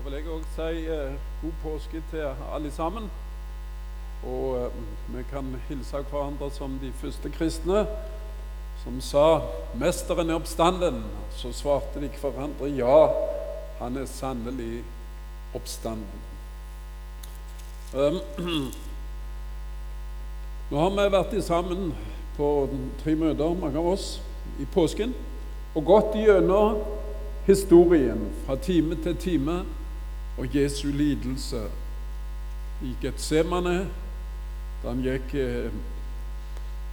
Så 0.00 0.04
vil 0.08 0.14
jeg 0.16 0.30
òg 0.32 0.44
si 0.54 0.84
eh, 0.88 1.16
god 1.42 1.56
påske 1.60 1.98
til 2.08 2.22
alle 2.56 2.70
sammen. 2.72 3.10
Og 4.24 4.54
eh, 4.56 4.76
vi 5.12 5.24
kan 5.28 5.50
hilse 5.68 5.98
hverandre 6.08 6.46
som 6.56 6.78
de 6.80 6.88
første 7.02 7.28
kristne, 7.28 7.82
som 8.80 9.00
sa 9.04 9.42
'Mesteren 9.74 10.30
er 10.30 10.38
oppstanden'. 10.38 11.02
Så 11.36 11.52
svarte 11.52 12.00
de 12.00 12.08
hverandre 12.08 12.70
'Ja, 12.70 13.12
han 13.78 13.96
er 13.96 14.06
sannelig 14.06 14.84
oppstanden'. 15.54 16.22
Um, 17.94 18.20
nå 20.70 20.78
har 20.78 20.90
vi 20.96 21.12
vært 21.12 21.44
sammen 21.44 21.92
på 22.38 22.68
tre 23.04 23.14
møter, 23.14 23.52
mange 23.54 23.78
av 23.78 23.86
oss, 23.86 24.22
i 24.60 24.64
påsken, 24.64 25.12
og 25.74 25.84
gått 25.84 26.16
gjennom 26.16 26.80
historien 27.46 28.32
fra 28.46 28.56
time 28.56 28.96
til 28.96 29.16
time 29.16 29.58
og 30.40 30.56
Jesu 30.56 30.88
lidelse 30.88 31.70
i 32.82 32.94
Getsemane, 33.02 33.90
da 34.82 34.88
han 34.88 35.02
gikk, 35.04 35.34
eh, 35.36 35.72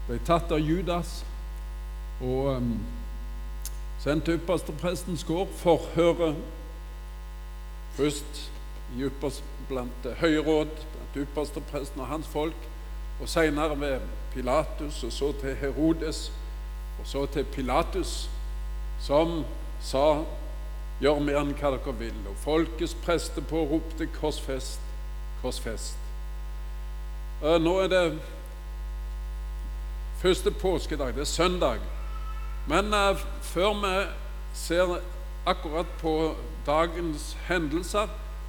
ble 0.07 0.17
tatt 0.27 0.51
av 0.51 0.59
Judas 0.59 1.21
og 2.19 2.49
um, 2.57 2.73
sendt 4.03 4.25
til 4.27 4.35
yppersteprestens 4.41 5.23
gård. 5.27 5.47
Forhøret 5.61 6.35
først 7.95 8.41
i 8.97 9.05
ypperst, 9.07 9.43
blant 9.69 10.09
høyråd, 10.19 10.73
blant 10.95 11.21
ypperstepresten 11.23 12.03
og 12.03 12.11
hans 12.11 12.27
folk, 12.27 12.67
og 13.21 13.29
senere 13.31 13.79
ved 13.79 14.03
Pilatus, 14.33 15.03
og 15.03 15.11
så 15.11 15.31
til 15.39 15.55
Herodes, 15.55 16.31
og 16.99 17.07
så 17.07 17.25
til 17.31 17.47
Pilatus, 17.55 18.29
som 18.99 19.45
sa 19.79 20.23
Gjør 21.01 21.19
mer 21.21 21.41
enn 21.43 21.53
hva 21.53 21.75
dere 21.75 21.93
vil. 21.99 22.15
Og 22.29 22.39
folkets 22.41 22.95
prester 23.05 23.45
på 23.45 23.63
ropte 23.69 24.07
'Korsfest, 24.17 24.81
korsfest'. 25.43 25.97
Nå 27.41 27.73
er 27.83 27.87
det 27.87 28.19
første 30.21 30.51
påskedag. 30.51 31.13
Det 31.13 31.21
er 31.21 31.25
søndag. 31.25 31.79
Men 32.67 32.93
uh, 32.93 33.17
før 33.41 33.73
vi 33.73 34.07
ser 34.53 34.97
akkurat 35.45 35.85
på 36.01 36.35
dagens 36.65 37.37
hendelser, 37.47 38.07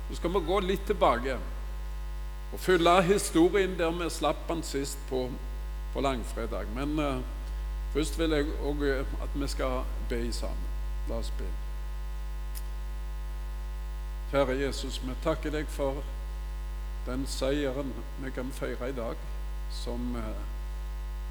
så 0.08 0.16
skal 0.16 0.30
vi 0.30 0.46
gå 0.46 0.60
litt 0.60 0.86
tilbake 0.86 1.36
og 2.52 2.60
fylle 2.60 3.02
historien 3.02 3.76
der 3.78 3.90
vi 3.90 4.08
slapp 4.10 4.48
den 4.48 4.62
sist 4.62 4.98
på, 5.10 5.28
på 5.92 6.00
langfredag. 6.00 6.66
Men 6.74 6.98
uh, 6.98 7.20
først 7.92 8.18
vil 8.18 8.30
jeg 8.30 8.50
òg 8.64 8.84
at 8.96 9.36
vi 9.36 9.48
skal 9.48 9.82
be 10.08 10.32
sammen. 10.32 10.68
La 11.08 11.20
oss 11.20 11.32
be. 11.38 11.67
Kjære 14.30 14.58
Jesus, 14.60 15.00
vi 15.00 15.14
takker 15.24 15.48
deg 15.50 15.68
for 15.72 16.02
den 17.06 17.22
seieren 17.26 17.94
vi 18.20 18.28
kan 18.36 18.50
feire 18.52 18.90
i 18.90 18.92
dag, 18.92 19.16
som 19.72 20.16
eh, 20.20 20.42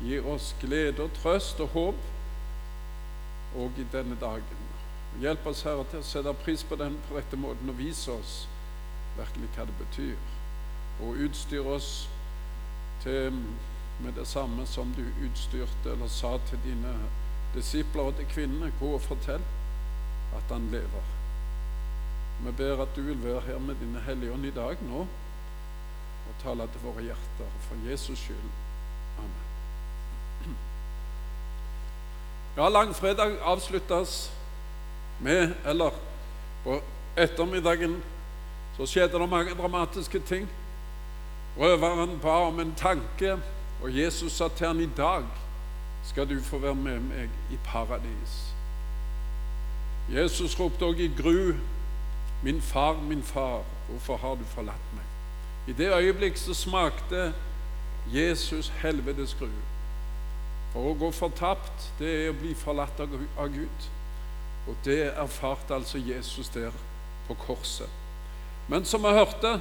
gir 0.02 0.26
oss 0.26 0.56
glede 0.62 1.04
og 1.04 1.12
trøst 1.20 1.62
og 1.62 1.76
håp 1.76 2.00
òg 3.62 3.78
i 3.78 3.86
denne 3.94 4.18
dagen. 4.18 4.64
Hjelp 5.22 5.46
oss, 5.46 5.62
Herre, 5.68 5.86
til 5.92 6.02
å 6.02 6.08
sette 6.10 6.34
pris 6.42 6.64
på 6.66 6.80
den 6.82 6.98
på 7.06 7.20
rette 7.20 7.38
måten 7.38 7.70
og 7.70 7.78
vise 7.78 8.16
oss 8.16 8.34
virkelig 9.20 9.52
hva 9.54 9.68
det 9.70 9.78
betyr. 9.78 10.34
Og 11.06 11.22
utstyr 11.28 11.70
oss 11.70 11.92
til, 13.06 13.38
med 14.02 14.18
det 14.18 14.26
samme 14.30 14.66
som 14.66 14.90
du 14.98 15.04
utstyrte 15.28 15.94
eller 15.94 16.10
sa 16.10 16.34
til 16.50 16.66
dine 16.66 16.98
disipler 17.54 18.10
og 18.10 18.18
til 18.18 18.30
kvinnene. 18.34 18.74
Gå 18.82 18.96
og 18.98 19.06
fortell 19.06 19.46
at 20.34 20.50
han 20.50 20.70
lever. 20.74 21.17
Vi 22.46 22.52
ber 22.52 22.82
at 22.82 22.96
du 22.96 23.02
vil 23.02 23.24
være 23.24 23.42
her 23.42 23.60
med 23.60 23.76
dine 23.76 24.00
hellige 24.06 24.34
ånd 24.34 24.46
i 24.46 24.54
dag 24.54 24.78
nå 24.86 25.08
og 26.28 26.36
tale 26.44 26.68
til 26.72 26.84
våre 26.84 27.02
hjerter 27.02 27.54
for 27.66 27.90
Jesus 27.90 28.20
skyld. 28.20 28.50
Amen. 29.18 30.58
Ja, 32.58 32.70
langfredag 32.70 33.40
avsluttes 33.42 34.32
med 35.20 35.54
Eller 35.66 35.92
på 36.64 36.82
ettermiddagen 37.18 38.04
så 38.78 38.86
skjedde 38.86 39.20
det 39.20 39.30
mange 39.30 39.56
dramatiske 39.58 40.20
ting. 40.20 40.50
Røveren 41.58 42.20
ba 42.22 42.36
om 42.46 42.60
en 42.60 42.76
tanke, 42.78 43.40
og 43.82 43.98
Jesus 43.98 44.32
sa 44.32 44.48
til 44.48 44.68
han 44.68 44.80
i 44.80 44.90
dag 44.98 45.24
skal 46.06 46.30
du 46.30 46.42
få 46.42 46.58
være 46.58 46.76
med 46.76 47.00
meg 47.00 47.30
i 47.52 47.58
paradis. 47.66 48.36
Jesus 50.14 50.60
ropte 50.60 50.86
også 50.86 51.02
i 51.02 51.12
gru 51.18 51.58
Min 52.44 52.62
far, 52.62 53.02
min 53.02 53.24
far, 53.24 53.64
hvorfor 53.90 54.18
har 54.18 54.36
du 54.36 54.44
forlatt 54.44 54.94
meg? 54.96 55.06
I 55.68 55.74
det 55.74 55.90
øyeblikk 55.94 56.38
så 56.38 56.54
smakte 56.54 57.34
Jesus 58.14 58.70
helvetes 58.82 59.34
gru. 59.40 59.50
For 60.72 60.92
å 60.92 60.98
gå 61.00 61.10
fortapt, 61.12 61.88
det 62.00 62.12
er 62.12 62.30
å 62.32 62.38
bli 62.38 62.54
forlatt 62.56 63.00
av 63.02 63.48
Gud. 63.52 63.88
Og 64.68 64.76
det 64.86 65.00
erfarte 65.10 65.76
altså 65.76 65.98
Jesus 65.98 66.50
der 66.54 66.76
på 67.28 67.36
korset. 67.48 67.90
Men 68.68 68.86
som 68.86 69.04
vi 69.04 69.16
hørte, 69.16 69.58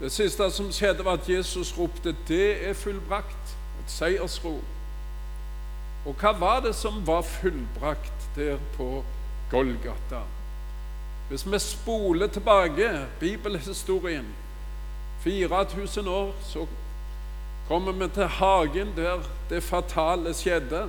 det 0.00 0.12
siste 0.14 0.50
som 0.54 0.72
skjedde, 0.72 1.04
var 1.04 1.18
at 1.18 1.28
Jesus 1.28 1.74
ropte 1.78 2.14
'Det 2.28 2.68
er 2.68 2.74
fullbrakt'. 2.74 3.54
Et 3.84 3.90
seiersrop. 3.90 4.64
Og 6.06 6.14
hva 6.14 6.32
var 6.32 6.60
det 6.60 6.74
som 6.74 7.06
var 7.06 7.22
fullbrakt 7.22 8.28
der 8.36 8.58
på 8.76 9.04
Golgata? 9.50 10.22
Hvis 11.28 11.52
vi 11.52 11.58
spoler 11.58 12.26
tilbake 12.26 13.06
bibelhistorien 13.20 14.26
4000 15.20 16.08
år, 16.08 16.34
så 16.42 16.66
kommer 17.68 17.92
vi 17.92 18.08
til 18.14 18.26
hagen 18.26 18.88
der 18.96 19.18
det 19.50 19.62
fatale 19.62 20.34
skjedde. 20.34 20.88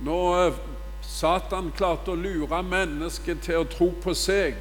Når 0.00 0.54
Satan 1.02 1.72
klarte 1.76 2.12
å 2.12 2.18
lure 2.18 2.62
mennesket 2.62 3.42
til 3.42 3.62
å 3.62 3.68
tro 3.70 3.90
på 4.02 4.14
seg 4.14 4.54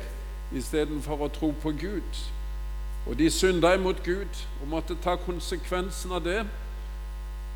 istedenfor 0.56 1.26
å 1.26 1.30
tro 1.34 1.52
på 1.62 1.72
Gud. 1.72 2.22
Og 3.06 3.18
de 3.20 3.30
synda 3.30 3.76
imot 3.76 4.04
Gud 4.04 4.46
og 4.62 4.68
måtte 4.70 4.98
ta 5.04 5.16
konsekvensen 5.16 6.12
av 6.12 6.24
det. 6.26 6.42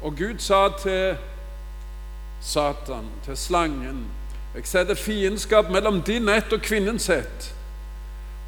Og 0.03 0.17
Gud 0.17 0.39
sa 0.39 0.67
til 0.77 1.17
Satan, 2.41 3.09
til 3.25 3.37
slangen 3.37 4.05
jeg 4.55 4.65
setter 4.65 4.95
fiendskap 4.95 5.69
mellom 5.71 6.01
din 6.01 6.29
ett 6.29 6.53
og 6.53 6.61
kvinnens 6.61 7.09
ett. 7.09 7.55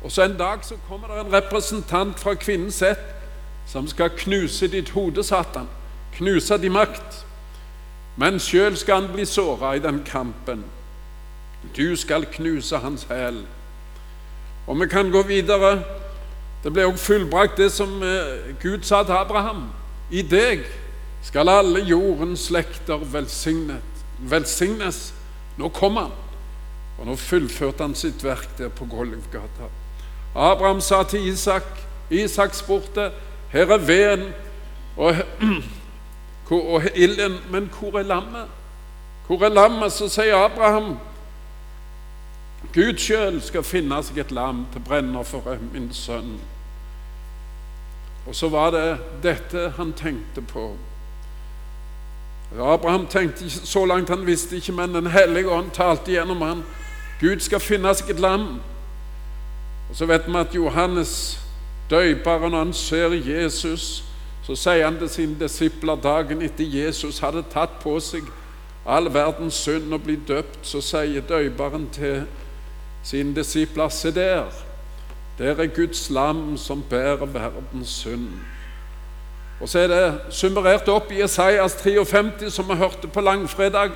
Og 0.04 0.12
så 0.12 0.24
en 0.24 0.38
dag 0.38 0.66
så 0.66 0.76
kommer 0.88 1.08
det 1.08 1.20
en 1.20 1.34
representant 1.34 2.20
fra 2.20 2.34
kvinnens 2.34 2.82
ett 2.82 3.16
som 3.68 3.88
skal 3.88 4.10
knuse 4.18 4.68
ditt 4.68 4.90
hode, 4.90 5.24
Satan. 5.24 5.68
Knuse 6.14 6.58
din 6.58 6.72
makt. 6.72 7.26
Men 8.18 8.40
sjøl 8.40 8.78
skal 8.78 9.02
han 9.02 9.14
bli 9.14 9.26
såra 9.26 9.76
i 9.76 9.80
den 9.80 10.02
kampen. 10.06 10.64
Du 11.78 11.96
skal 11.96 12.26
knuse 12.26 12.78
hans 12.78 13.04
hæl. 13.04 13.46
Og 14.68 14.82
vi 14.82 14.88
kan 14.88 15.12
gå 15.12 15.22
videre. 15.24 15.84
Det 16.64 16.74
ble 16.74 16.86
òg 16.86 16.98
fullbrakt, 17.00 17.58
det 17.58 17.72
som 17.74 18.04
eh, 18.04 18.52
Gud 18.62 18.84
sa 18.86 19.04
til 19.04 19.18
Abraham. 19.18 19.70
I 20.12 20.22
deg 20.22 20.66
skal 21.24 21.50
alle 21.50 21.80
jordens 21.86 22.40
slekter 22.50 23.02
velsignes. 24.22 25.14
Nå 25.58 25.70
kom 25.70 25.98
han, 26.00 26.12
og 27.00 27.06
nå 27.08 27.16
fullførte 27.20 27.84
han 27.84 27.96
sitt 27.96 28.24
verk 28.24 28.50
der 28.58 28.70
på 28.70 28.86
Golgata. 28.86 29.70
Abraham 30.36 30.82
sa 30.82 31.04
til 31.04 31.28
Isak 31.28 31.64
Isak 32.12 32.54
spurte, 32.54 33.12
'Her 33.52 33.72
er 33.72 33.78
veden 33.78 34.34
og, 34.98 35.16
og 36.52 36.84
ilden, 36.96 37.38
men 37.50 37.72
hvor 37.80 38.00
er 38.00 38.04
lammet?' 38.04 38.48
Hvor 39.28 39.46
er 39.46 39.50
lammet? 39.50 39.92
Så 39.92 40.10
sier 40.10 40.36
Abraham, 40.36 40.98
'Gud 42.74 42.98
sjøl 42.98 43.42
skal 43.42 43.64
finne 43.64 44.04
seg 44.04 44.18
et 44.18 44.32
lam 44.32 44.66
til 44.74 44.80
brenner 44.80 45.24
for 45.24 45.58
min 45.74 45.94
sønn.' 45.94 46.40
Og 48.28 48.36
så 48.36 48.50
var 48.50 48.72
det 48.72 48.98
dette 49.24 49.70
han 49.78 49.94
tenkte 49.94 50.42
på. 50.42 50.76
Abraham 52.60 53.08
tenkte 53.08 53.46
ikke 53.46 53.68
så 53.68 53.86
langt, 53.86 54.10
han 54.10 54.26
visste 54.26 54.56
ikke, 54.56 54.72
men 54.72 54.96
Den 54.96 55.08
hellige 55.08 55.50
ånd 55.50 55.72
talte 55.72 56.12
gjennom 56.12 56.42
han. 56.42 56.64
Gud 57.22 57.40
skal 57.40 57.60
finne 57.60 57.94
seg 57.96 58.10
et 58.10 58.20
lam. 58.20 58.60
Og 59.90 59.96
Så 59.96 60.06
vet 60.06 60.28
vi 60.28 60.38
at 60.38 60.56
Johannes 60.56 61.40
døyperen, 61.90 62.54
han 62.54 62.74
ser 62.74 63.14
Jesus, 63.14 64.04
så 64.44 64.56
sier 64.56 64.86
han 64.86 64.98
til 64.98 65.10
sine 65.10 65.40
disipler 65.40 65.96
dagen 65.96 66.42
etter 66.42 66.66
Jesus 66.66 67.20
hadde 67.20 67.44
tatt 67.52 67.80
på 67.84 68.00
seg 68.00 68.24
all 68.86 69.14
verdens 69.14 69.54
synd 69.54 69.94
og 69.94 70.02
blitt 70.02 70.28
døpt, 70.28 70.64
så 70.64 70.82
sier 70.82 71.22
døyperen 71.22 71.90
til 71.94 72.24
sine 73.04 73.36
disipler 73.36 73.90
Se 73.90 74.12
der, 74.12 74.50
der 75.38 75.56
er 75.56 75.68
Guds 75.76 76.10
lam 76.10 76.58
som 76.58 76.84
bærer 76.90 77.26
verdens 77.26 77.90
synd. 78.02 78.28
Og 79.62 79.70
så 79.70 79.80
er 79.80 79.92
det 79.92 80.34
summerert 80.34 80.90
opp 80.90 81.12
i 81.14 81.20
Jesajas 81.22 81.76
53, 81.84 82.50
som 82.50 82.70
vi 82.70 82.80
hørte 82.80 83.08
på 83.08 83.22
langfredag. 83.22 83.94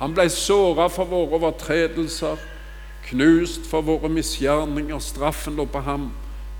Han 0.00 0.14
ble 0.14 0.26
såra 0.30 0.88
for 0.90 1.06
våre 1.06 1.38
overtredelser, 1.38 2.40
knust 3.06 3.68
for 3.70 3.86
våre 3.86 4.10
misgjerninger, 4.10 4.98
straffen 4.98 5.54
lå 5.56 5.68
på 5.70 5.84
ham 5.86 6.10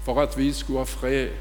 for 0.05 0.21
at 0.23 0.39
vi 0.39 0.53
skulle 0.53 0.85
ha 0.85 0.85
fred. 0.85 1.35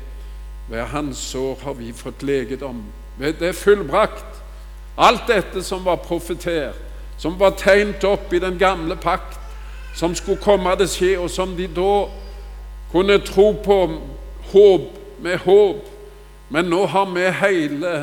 Ved 0.70 0.82
hans 0.90 1.18
sår 1.18 1.60
har 1.64 1.74
vi 1.78 1.94
fått 1.94 2.24
legedom. 2.24 2.84
Ved 3.20 3.34
det 3.40 3.56
fullbrakt. 3.56 4.42
Alt 4.98 5.28
dette 5.28 5.64
som 5.64 5.86
var 5.86 5.96
profetert, 5.96 6.78
som 7.18 7.38
var 7.40 7.54
tegnet 7.58 8.04
opp 8.04 8.34
i 8.34 8.40
den 8.40 8.58
gamle 8.58 8.96
pakt, 8.96 9.40
som 9.96 10.16
skulle 10.16 10.42
komme 10.42 10.74
til 10.78 10.86
å 10.86 10.94
skje, 10.94 11.14
og 11.20 11.30
som 11.30 11.54
de 11.58 11.68
da 11.70 12.06
kunne 12.92 13.22
tro 13.26 13.52
på 13.54 13.80
håp, 14.54 14.90
med 15.22 15.38
håp. 15.46 15.93
Men 16.54 16.70
nå 16.70 16.84
har 16.86 17.06
vi 17.10 17.26
hele 17.40 17.94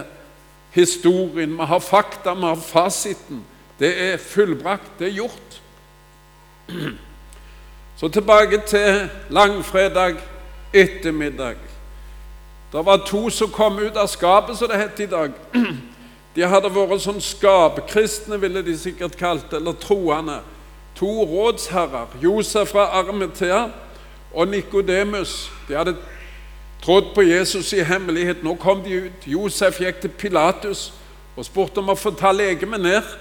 historien, 0.74 1.52
vi 1.54 1.66
har 1.70 1.80
fakta, 1.80 2.34
vi 2.34 2.48
har 2.48 2.56
fasiten. 2.56 3.44
Det 3.78 3.90
er 4.10 4.16
fullbrakt, 4.18 4.90
det 4.98 5.06
er 5.06 5.18
gjort. 5.20 5.60
Så 7.96 8.08
tilbake 8.08 8.62
til 8.66 9.08
langfredag 9.30 10.18
ettermiddag. 10.74 11.56
Det 12.72 12.86
var 12.86 13.06
to 13.06 13.30
som 13.30 13.50
kom 13.50 13.78
ut 13.78 13.96
av 13.96 14.06
skapet, 14.10 14.58
som 14.58 14.68
det 14.68 14.82
het 14.82 15.00
i 15.00 15.06
dag. 15.10 15.32
De 16.34 16.46
hadde 16.46 16.70
vært 16.74 17.02
sånn 17.02 17.22
skapkristne, 17.22 18.38
ville 18.38 18.62
de 18.62 18.76
sikkert 18.78 19.18
kalt 19.18 19.48
det, 19.50 19.58
eller 19.58 19.78
troende. 19.78 20.40
To 20.98 21.24
rådsherrer, 21.26 22.18
Josef 22.22 22.70
fra 22.74 22.88
Armetea 22.98 23.68
og 24.34 24.48
Nikodemus. 24.48 25.50
De 25.68 25.74
hadde 25.78 25.96
trodd 26.82 27.14
på 27.14 27.22
Jesus 27.22 27.72
i 27.72 27.84
hemmelighet. 27.84 28.44
Nå 28.44 28.54
kom 28.60 28.82
de 28.84 29.06
ut. 29.06 29.26
Josef 29.26 29.80
gikk 29.80 30.00
til 30.00 30.14
Pilatus 30.18 30.90
og 31.36 31.46
spurte 31.46 31.80
om 31.80 31.92
å 31.92 31.98
få 31.98 32.12
ta 32.16 32.32
legemet 32.32 32.80
ned. 32.80 33.16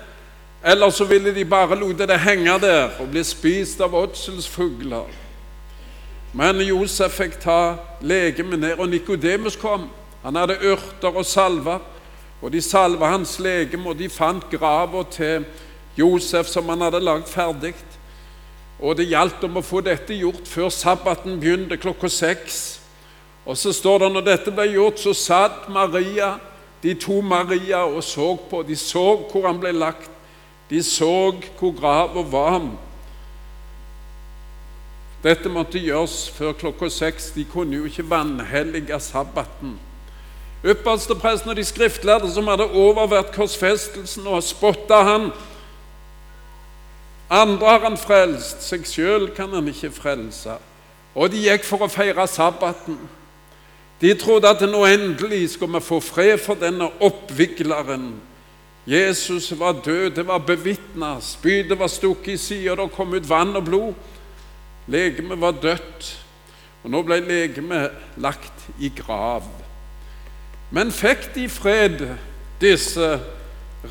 Eller 0.64 0.90
så 0.92 1.06
ville 1.08 1.32
de 1.36 1.46
bare 1.48 1.78
lote 1.80 2.08
det 2.08 2.20
henge 2.20 2.58
der 2.60 2.98
og 3.00 3.12
bli 3.14 3.24
spist 3.24 3.80
av 3.82 3.96
åtselsfugler. 3.96 5.08
Men 6.34 6.62
Josef 6.62 7.16
fikk 7.18 7.40
ta 7.42 7.78
legemet 8.06 8.60
ned, 8.60 8.76
og 8.78 8.90
Nikodemus 8.90 9.56
kom. 9.58 9.88
Han 10.24 10.36
hadde 10.36 10.60
urter 10.62 11.16
og 11.16 11.26
salver, 11.26 11.80
og 12.42 12.52
de 12.52 12.62
salva 12.62 13.10
hans 13.16 13.40
legeme, 13.40 13.90
og 13.90 13.98
de 13.98 14.10
fant 14.12 14.44
grava 14.52 15.04
til 15.12 15.48
Josef 15.98 16.48
som 16.48 16.70
han 16.70 16.84
hadde 16.86 17.02
lagd 17.02 17.28
ferdig. 17.32 17.74
Og 18.80 18.96
det 18.96 19.10
gjaldt 19.10 19.44
om 19.44 19.58
å 19.60 19.66
få 19.66 19.82
dette 19.84 20.16
gjort 20.16 20.48
før 20.48 20.70
sabbaten 20.72 21.40
begynte 21.40 21.80
klokka 21.80 22.12
seks. 22.12 22.79
Og 23.50 23.58
så 23.58 23.74
står 23.74 24.04
det 24.04 24.12
når 24.14 24.26
dette 24.28 24.52
ble 24.54 24.68
gjort, 24.70 25.00
så 25.02 25.16
satt 25.18 25.66
Maria, 25.74 26.36
de 26.84 26.94
to 26.94 27.18
Maria 27.26 27.82
og 27.82 28.04
så 28.06 28.36
på. 28.50 28.62
De 28.64 28.78
så 28.78 29.08
hvor 29.32 29.48
han 29.48 29.58
ble 29.60 29.74
lagt. 29.74 30.12
De 30.70 30.84
så 30.86 31.34
hvor 31.58 31.74
grava 31.74 32.22
var. 32.30 32.70
Dette 35.26 35.50
måtte 35.50 35.82
gjøres 35.82 36.30
før 36.38 36.54
klokka 36.62 36.92
seks. 36.94 37.34
De 37.36 37.48
kunne 37.50 37.76
jo 37.76 37.90
ikke 37.90 38.06
vanhellige 38.10 39.00
sabbaten. 39.02 39.80
Ypperstepresten 40.64 41.50
og 41.50 41.58
de 41.58 41.66
skriftlærde 41.66 42.30
som 42.32 42.48
hadde 42.52 42.70
overvært 42.70 43.34
korsfestelsen 43.34 44.28
og 44.30 44.44
spotta 44.46 45.04
han. 45.10 45.32
Andre 47.30 47.68
har 47.68 47.86
han 47.90 47.98
frelst, 47.98 48.62
seg 48.66 48.86
sjøl 48.86 49.32
kan 49.34 49.54
han 49.58 49.68
ikke 49.74 49.92
frelse. 49.96 50.60
Og 51.16 51.32
de 51.34 51.48
gikk 51.50 51.66
for 51.66 51.82
å 51.82 51.90
feire 51.90 52.28
sabbaten. 52.30 53.00
De 54.02 54.14
trodde 54.16 54.48
at 54.48 54.62
nå 54.64 54.86
endelig 54.88 55.50
skulle 55.50 55.80
vi 55.80 55.84
få 55.84 56.00
fred 56.00 56.38
for 56.40 56.56
denne 56.60 56.88
oppvigleren. 57.04 58.14
Jesus 58.88 59.52
var 59.60 59.82
død, 59.86 60.10
det 60.16 60.28
var 60.28 60.38
bevitna. 60.38 61.18
Spydet 61.22 61.80
var 61.80 61.88
stukket 61.88 62.34
i 62.34 62.38
sida, 62.38 62.76
det 62.76 62.92
kom 62.96 63.14
ut 63.14 63.30
vann 63.30 63.56
og 63.56 63.66
blod. 63.66 63.94
Legemet 64.88 65.42
var 65.42 65.52
dødt, 65.62 66.08
og 66.84 66.90
nå 66.90 67.02
ble 67.06 67.20
legemet 67.22 67.92
lagt 68.18 68.70
i 68.80 68.90
grav. 68.96 69.46
Men 70.72 70.94
fikk 70.94 71.30
de 71.36 71.50
fred, 71.50 72.08
disse 72.62 73.20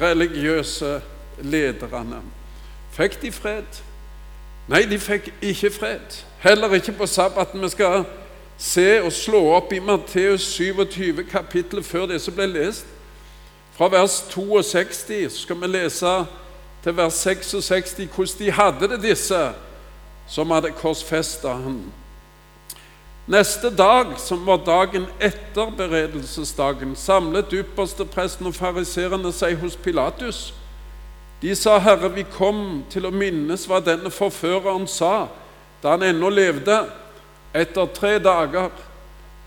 religiøse 0.01 0.99
lederne? 1.43 2.23
Fikk 2.97 3.21
de 3.23 3.33
fred? 3.33 3.83
Nei, 4.69 4.83
de 4.89 4.99
fikk 4.99 5.31
ikke 5.41 5.71
fred. 5.71 6.19
Heller 6.43 6.75
ikke 6.75 6.93
på 6.93 7.07
sabbaten. 7.07 7.63
Vi 7.63 7.69
skal 7.73 8.05
se 8.59 8.99
og 9.03 9.13
slå 9.15 9.41
opp 9.55 9.73
i 9.73 9.79
Matteus 9.79 10.43
27, 10.57 11.25
kapittel 11.31 11.83
før 11.87 12.09
det 12.11 12.19
som 12.23 12.35
ble 12.35 12.49
lest. 12.51 12.87
Fra 13.79 13.87
vers 13.93 14.21
62 14.33 15.31
så 15.33 15.45
skal 15.45 15.61
vi 15.63 15.71
lese 15.71 16.15
til 16.83 16.97
vers 16.97 17.15
66 17.23 17.95
hvordan 18.11 18.39
de 18.39 18.51
hadde 18.51 18.89
det, 18.89 19.03
disse 19.03 19.43
som 20.29 20.51
hadde 20.51 20.75
korsfesta 20.75 21.55
han. 21.55 21.81
Neste 23.29 23.71
dag, 23.71 24.15
som 24.17 24.47
var 24.47 24.63
dagen 24.65 25.05
etter 25.21 25.71
beredelsesdagen, 25.77 26.97
samlet 26.97 27.53
ypperstepresten 27.53 28.49
og 28.49 28.57
fariserene 28.57 29.33
seg 29.37 29.59
hos 29.61 29.77
Pilatus. 29.77 30.55
De 31.43 31.55
sa, 31.55 31.79
'Herre, 31.79 32.15
vi 32.15 32.23
kom 32.23 32.85
til 32.91 33.07
å 33.07 33.11
minnes 33.11 33.67
hva 33.67 33.79
denne 33.85 34.11
forføreren 34.11 34.89
sa 34.89 35.29
da 35.83 35.91
han 35.91 36.03
ennå 36.03 36.29
levde.' 36.29 37.08
'Etter 37.55 37.87
tre 37.95 38.19
dager 38.19 38.71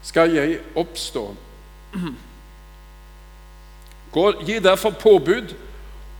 skal 0.01 0.33
jeg 0.35 0.59
oppstå.' 0.75 1.35
Gi 4.45 4.59
derfor 4.59 4.89
påbud 4.89 5.55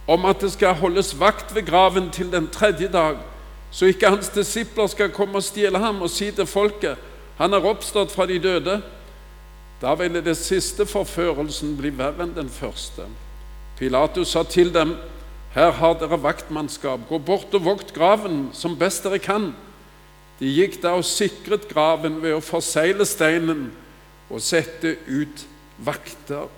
om 0.07 0.25
at 0.25 0.41
det 0.41 0.51
skal 0.51 0.73
holdes 0.73 1.19
vakt 1.19 1.55
ved 1.55 1.65
graven 1.65 2.09
til 2.11 2.31
den 2.31 2.47
tredje 2.47 2.87
dag 2.87 3.17
så 3.71 3.85
ikke 3.85 4.09
hans 4.09 4.29
disipler 4.29 4.87
skal 4.87 5.11
komme 5.15 5.39
og 5.39 5.43
stjele 5.43 5.79
ham 5.79 6.01
og 6.01 6.09
si 6.11 6.31
til 6.31 6.45
folket 6.45 6.99
han 7.39 7.55
er 7.55 7.65
oppstått 7.65 8.11
fra 8.13 8.27
de 8.29 8.37
døde. 8.37 8.81
Da 9.81 9.95
ville 9.97 10.21
det 10.21 10.35
siste 10.37 10.85
forførelsen 10.85 11.73
bli 11.79 11.89
verre 11.97 12.27
enn 12.27 12.35
den 12.35 12.51
første. 12.53 13.07
Pilatus 13.79 14.35
sa 14.35 14.43
til 14.45 14.69
dem, 14.75 14.93
her 15.55 15.71
har 15.79 15.95
dere 15.97 16.19
vaktmannskap, 16.21 17.07
gå 17.09 17.17
bort 17.17 17.55
og 17.57 17.65
vokt 17.65 17.95
graven 17.95 18.51
som 18.53 18.77
best 18.77 19.07
dere 19.07 19.17
kan. 19.23 19.55
De 20.41 20.49
gikk 20.49 20.79
da 20.81 20.95
og 20.97 21.05
sikret 21.05 21.67
graven 21.69 22.17
ved 22.23 22.33
å 22.33 22.41
forsegle 22.41 23.05
steinen 23.05 23.67
og 24.31 24.41
sette 24.41 24.95
ut 25.05 25.45
vakter. 25.77 26.49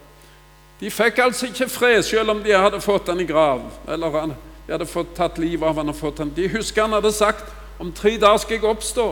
De 0.80 0.92
fikk 0.92 1.20
altså 1.24 1.50
ikke 1.52 1.68
fred, 1.72 2.02
selv 2.08 2.32
om 2.32 2.42
de 2.44 2.56
hadde 2.56 2.82
fått 2.84 3.12
han 3.12 3.20
i 3.20 3.28
grav. 3.28 3.62
eller 3.88 4.20
han 4.20 4.36
de 4.64 4.72
hadde 4.72 4.88
fått 4.88 5.16
tatt 5.18 5.40
livet 5.42 5.68
av 5.68 5.82
han 5.82 5.92
og 5.92 5.98
fått 5.98 6.22
han. 6.24 6.32
De 6.32 6.48
husker 6.48 6.86
han 6.86 6.96
hadde 6.96 7.12
sagt 7.12 7.50
om 7.84 7.92
tre 7.92 8.16
dager 8.18 8.40
skal 8.40 8.58
jeg 8.58 8.70
oppstå. 8.70 9.08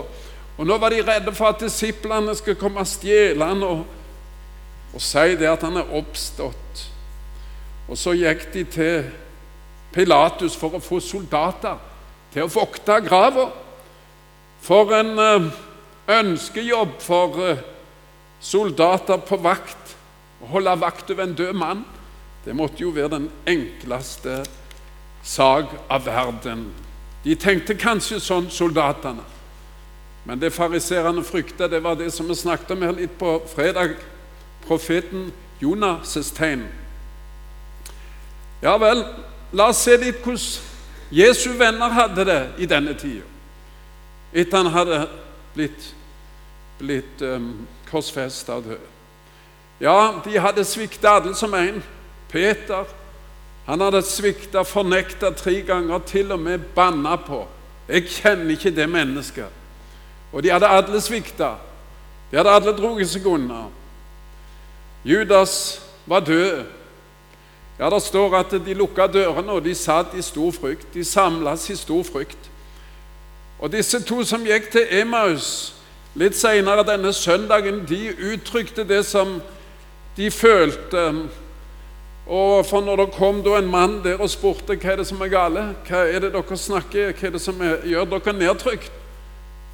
Og 0.57 0.67
Nå 0.67 0.77
var 0.79 0.93
de 0.93 1.01
redde 1.03 1.33
for 1.35 1.51
at 1.51 1.63
disiplene 1.63 2.35
skulle 2.37 2.59
komme 2.59 2.83
og 2.83 2.87
stjele 2.87 3.47
han 3.47 3.63
og, 3.65 3.81
og 4.93 5.03
si 5.03 5.35
det 5.39 5.49
at 5.51 5.65
han 5.67 5.81
er 5.81 5.91
oppstått. 5.99 6.85
Og 7.91 7.99
så 7.99 8.15
gikk 8.15 8.47
de 8.53 8.63
til 8.71 9.09
Pilatus 9.91 10.55
for 10.55 10.77
å 10.77 10.83
få 10.83 11.01
soldater 11.03 11.79
til 12.31 12.45
å 12.45 12.51
vokte 12.51 13.01
grava. 13.03 13.49
For 14.61 14.93
en 14.93 15.17
uh, 15.19 15.47
ønskejobb 16.11 16.99
for 17.01 17.39
uh, 17.41 17.63
soldater 18.41 19.21
på 19.25 19.39
vakt. 19.41 19.95
Å 20.41 20.51
holde 20.53 20.77
vakt 20.81 21.11
over 21.13 21.25
en 21.25 21.35
død 21.37 21.57
mann. 21.57 21.83
Det 22.45 22.55
måtte 22.57 22.81
jo 22.81 22.93
være 22.93 23.15
den 23.15 23.29
enkleste 23.49 24.41
sak 25.23 25.73
av 25.89 26.05
verden. 26.05 26.71
De 27.23 27.35
tenkte 27.37 27.77
kanskje 27.77 28.19
sånn, 28.21 28.49
soldatene. 28.49 29.25
Men 30.25 30.41
det 30.41 30.53
fariserene 30.53 31.23
frykta, 31.25 31.67
det 31.69 31.81
var 31.81 31.97
det 31.97 32.11
som 32.13 32.27
vi 32.29 32.37
snakket 32.37 32.73
om 32.75 32.85
her 32.85 32.97
litt 32.97 33.13
på 33.17 33.39
fredag. 33.53 33.95
Profeten 34.65 35.31
Jonas' 35.61 36.33
tegn. 36.37 36.67
Ja 38.61 38.75
vel, 38.81 39.01
la 39.53 39.71
oss 39.73 39.81
se 39.85 39.97
litt 39.97 40.21
hvordan 40.21 40.69
Jesu 41.11 41.49
venner 41.57 41.91
hadde 41.91 42.25
det 42.25 42.41
i 42.61 42.69
denne 42.69 42.93
tida. 42.97 43.25
Etter 44.33 44.57
han 44.57 44.71
hadde 44.71 45.07
blitt, 45.55 45.95
blitt 46.79 47.21
um, 47.21 47.67
korsfesta 47.91 48.53
og 48.59 48.63
død. 48.63 48.89
Ja, 49.81 50.21
de 50.25 50.39
hadde 50.39 50.65
svikta 50.65 51.17
alle 51.17 51.35
som 51.35 51.53
en. 51.53 51.81
Peter, 52.29 52.85
han 53.65 53.81
hadde 53.81 54.01
svikta, 54.05 54.63
fornekta 54.63 55.33
tre 55.35 55.61
ganger, 55.67 55.99
til 56.07 56.31
og 56.31 56.39
med 56.39 56.59
banna 56.75 57.15
på. 57.15 57.47
'Jeg 57.87 58.07
kjenner 58.07 58.51
ikke 58.51 58.71
det 58.75 58.89
mennesket.' 58.89 59.59
Og 60.33 60.43
de 60.43 60.49
hadde 60.49 60.67
alle 60.67 61.01
svikta. 61.01 61.55
De 62.31 62.37
hadde 62.37 62.49
alle 62.49 62.71
dratt 62.77 63.09
seg 63.09 63.25
unna. 63.27 63.65
Judas 65.03 65.81
var 66.05 66.19
død. 66.19 66.63
Ja, 67.79 67.89
Det 67.89 68.01
står 68.01 68.35
at 68.35 68.51
de 68.51 68.73
lukka 68.73 69.07
dørene, 69.07 69.51
og 69.51 69.63
de 69.63 69.75
satt 69.75 70.13
i 70.13 70.21
stor 70.21 70.51
frykt. 70.51 70.93
De 70.93 71.03
samles 71.03 71.69
i 71.69 71.75
stor 71.75 72.03
frykt. 72.03 72.50
Og 73.61 73.71
disse 73.71 74.01
to 74.03 74.23
som 74.25 74.45
gikk 74.45 74.71
til 74.73 74.87
Emmaus 74.89 75.75
litt 76.17 76.35
seinere 76.35 76.83
denne 76.83 77.13
søndagen, 77.13 77.83
de 77.87 78.09
uttrykte 78.33 78.83
det 78.83 79.05
som 79.05 79.37
de 80.17 80.31
følte 80.31 81.27
Og 82.27 82.65
for 82.65 82.81
når 82.81 82.95
det 82.95 83.13
kom 83.13 83.39
en 83.57 83.71
mann 83.71 84.03
der 84.03 84.21
og 84.21 84.29
spurte 84.29 84.75
hva 84.75 84.91
er 84.91 84.95
det 85.01 85.07
som 85.07 85.21
er 85.21 85.27
gale, 85.27 85.63
hva 85.87 86.03
er 86.05 86.19
det 86.19 86.33
dere 86.33 86.57
snakker, 86.57 87.11
hva 87.11 87.27
er 87.27 87.31
det 87.31 87.41
som 87.41 87.57
gjør 87.61 88.05
dere 88.05 88.33
nedtrykt, 88.33 88.91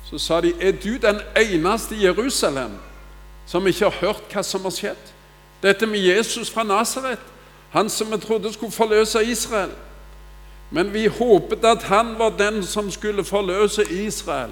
så 0.10 0.18
sa 0.18 0.42
de 0.42 0.54
er 0.62 0.72
du 0.72 0.98
den 0.98 1.20
eneste 1.36 1.96
i 1.96 2.06
Jerusalem 2.06 2.72
som 3.46 3.68
ikke 3.68 3.90
har 3.90 4.00
hørt 4.00 4.34
hva 4.34 4.44
som 4.44 4.64
har 4.64 4.74
skjedd? 4.74 5.12
Dette 5.62 5.86
med 5.86 6.00
Jesus 6.00 6.50
fra 6.50 6.64
Nasaret, 6.64 7.20
han 7.70 7.90
som 7.90 8.12
vi 8.12 8.18
trodde 8.18 8.54
skulle 8.54 8.72
forløse 8.72 9.26
Israel. 9.26 9.72
Men 10.72 10.94
vi 10.94 11.08
håpet 11.08 11.66
at 11.66 11.84
han 11.84 12.16
var 12.20 12.30
den 12.30 12.64
som 12.64 12.92
skulle 12.92 13.24
forløse 13.24 13.84
Israel. 13.92 14.52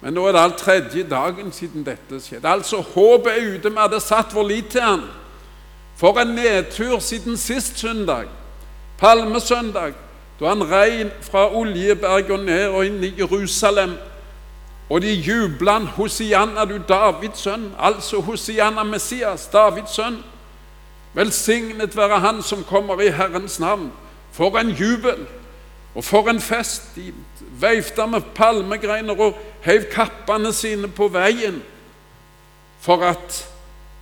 Men 0.00 0.14
nå 0.14 0.26
er 0.26 0.32
det 0.32 0.40
alt 0.40 0.58
tredje 0.58 1.02
dagen 1.10 1.52
siden 1.52 1.84
dette 1.86 2.20
skjedde. 2.20 2.48
Altså, 2.48 2.80
håpet 2.80 3.32
er 3.32 3.54
ute. 3.54 3.70
Vi 3.70 3.78
hadde 3.78 4.00
satt 4.00 4.34
vår 4.34 4.48
lit 4.48 4.70
til 4.72 4.80
han. 4.80 5.02
For 5.96 6.18
en 6.20 6.34
nedtur 6.34 6.98
siden 6.98 7.36
sist 7.36 7.78
søndag, 7.78 8.24
palmesøndag, 8.98 9.92
da 10.40 10.48
han 10.48 10.64
rei 10.64 11.10
fra 11.20 11.50
Oljeberg 11.52 12.30
og 12.30 12.44
ned 12.44 12.68
og 12.68 12.86
inn 12.86 13.02
i 13.04 13.12
Jerusalem. 13.18 13.92
Og 14.90 15.02
de 15.02 15.12
jubla 15.12 15.78
Hosianna, 15.78 16.64
du 16.64 16.78
Davids 16.88 17.44
sønn, 17.44 17.74
altså 17.78 18.20
Hosianna 18.20 18.82
Messias, 18.82 19.46
Davids 19.52 19.94
sønn. 19.94 20.22
Velsignet 21.14 21.96
være 21.96 22.20
Han 22.20 22.42
som 22.42 22.64
kommer 22.64 23.00
i 23.00 23.10
Herrens 23.10 23.60
navn. 23.60 23.92
For 24.32 24.58
en 24.58 24.70
jubel, 24.70 25.26
og 25.94 26.04
for 26.04 26.30
en 26.30 26.40
fest. 26.40 26.82
De 26.96 27.12
veifta 27.60 28.06
med 28.06 28.20
palmegreiner 28.34 29.20
og 29.20 29.38
heiv 29.64 29.88
kappene 29.92 30.52
sine 30.52 30.88
på 30.88 31.08
veien 31.12 31.60
for 32.80 33.04
at 33.04 33.42